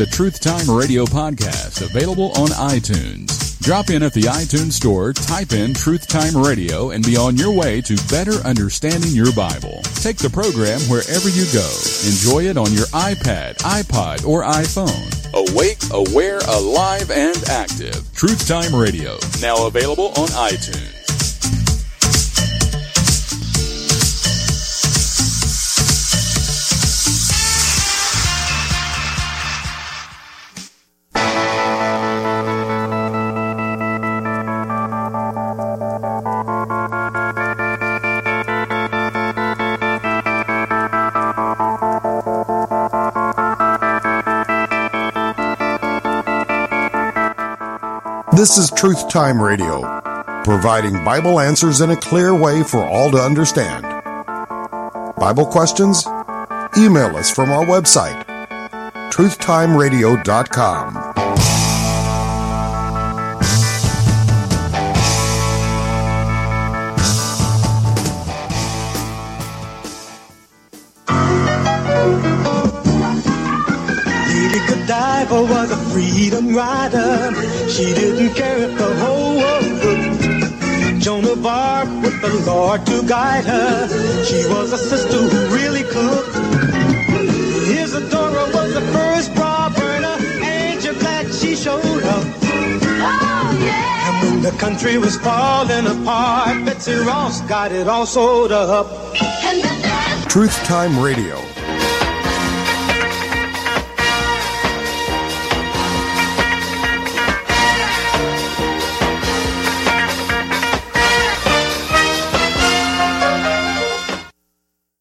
The 0.00 0.06
Truth 0.06 0.40
Time 0.40 0.70
Radio 0.70 1.04
podcast, 1.04 1.82
available 1.82 2.32
on 2.32 2.48
iTunes. 2.48 3.60
Drop 3.60 3.90
in 3.90 4.02
at 4.02 4.14
the 4.14 4.22
iTunes 4.22 4.72
store, 4.72 5.12
type 5.12 5.52
in 5.52 5.74
Truth 5.74 6.08
Time 6.08 6.34
Radio, 6.34 6.88
and 6.88 7.04
be 7.04 7.18
on 7.18 7.36
your 7.36 7.54
way 7.54 7.82
to 7.82 7.96
better 8.08 8.32
understanding 8.48 9.10
your 9.10 9.30
Bible. 9.34 9.82
Take 9.96 10.16
the 10.16 10.30
program 10.30 10.80
wherever 10.88 11.28
you 11.28 11.44
go. 11.52 11.68
Enjoy 12.08 12.48
it 12.48 12.56
on 12.56 12.72
your 12.72 12.86
iPad, 12.96 13.58
iPod, 13.58 14.26
or 14.26 14.42
iPhone. 14.42 15.04
Awake, 15.34 15.76
aware, 15.92 16.38
alive, 16.48 17.10
and 17.10 17.36
active. 17.50 18.10
Truth 18.14 18.48
Time 18.48 18.74
Radio, 18.74 19.18
now 19.42 19.66
available 19.66 20.14
on 20.16 20.28
iTunes. 20.28 20.99
This 48.40 48.56
is 48.56 48.70
Truth 48.70 49.10
Time 49.10 49.36
Radio, 49.42 49.82
providing 50.44 51.04
Bible 51.04 51.38
answers 51.40 51.82
in 51.82 51.90
a 51.90 51.96
clear 51.96 52.34
way 52.34 52.62
for 52.62 52.82
all 52.82 53.10
to 53.10 53.18
understand. 53.18 53.82
Bible 55.18 55.44
questions? 55.44 56.06
Email 56.74 57.14
us 57.18 57.30
from 57.30 57.50
our 57.50 57.66
website, 57.66 58.24
truthtimeradio.com. 59.12 60.94
Lady 74.32 74.60
Godiva 74.66 75.42
was 75.42 75.70
a 75.72 75.76
freedom 76.40 76.56
rider. 76.56 77.68
She 77.68 77.94
didn't 77.94 78.34
care 78.34 78.58
if 78.58 78.78
the 78.78 78.94
whole 78.96 79.36
world 79.36 79.64
looked. 79.84 81.02
Joan 81.02 81.24
of 81.24 81.46
Arc 81.46 81.88
with 82.02 82.20
the 82.20 82.42
Lord 82.46 82.84
to 82.86 83.02
guide 83.06 83.44
her. 83.44 83.88
She 84.24 84.46
was 84.48 84.72
a 84.72 84.78
sister 84.78 85.16
who 85.16 85.54
really 85.54 85.82
cooked. 85.82 86.36
Isadora 87.68 88.44
was 88.52 88.74
the 88.74 88.82
first 88.92 89.34
bra 89.34 89.70
burner. 89.70 90.16
Angel 90.44 90.94
Black, 90.96 91.26
she 91.28 91.56
showed 91.56 92.02
up. 92.02 92.26
Oh, 93.02 93.56
and 94.04 94.30
when 94.30 94.42
the 94.42 94.58
country 94.58 94.98
was 94.98 95.16
falling 95.16 95.86
apart, 95.86 96.64
Betsy 96.66 96.94
Ross 96.94 97.40
got 97.42 97.72
it 97.72 97.88
all 97.88 98.06
sewed 98.06 98.52
up. 98.52 98.86
Truth 100.28 100.62
Time 100.64 100.98
Radio, 101.00 101.38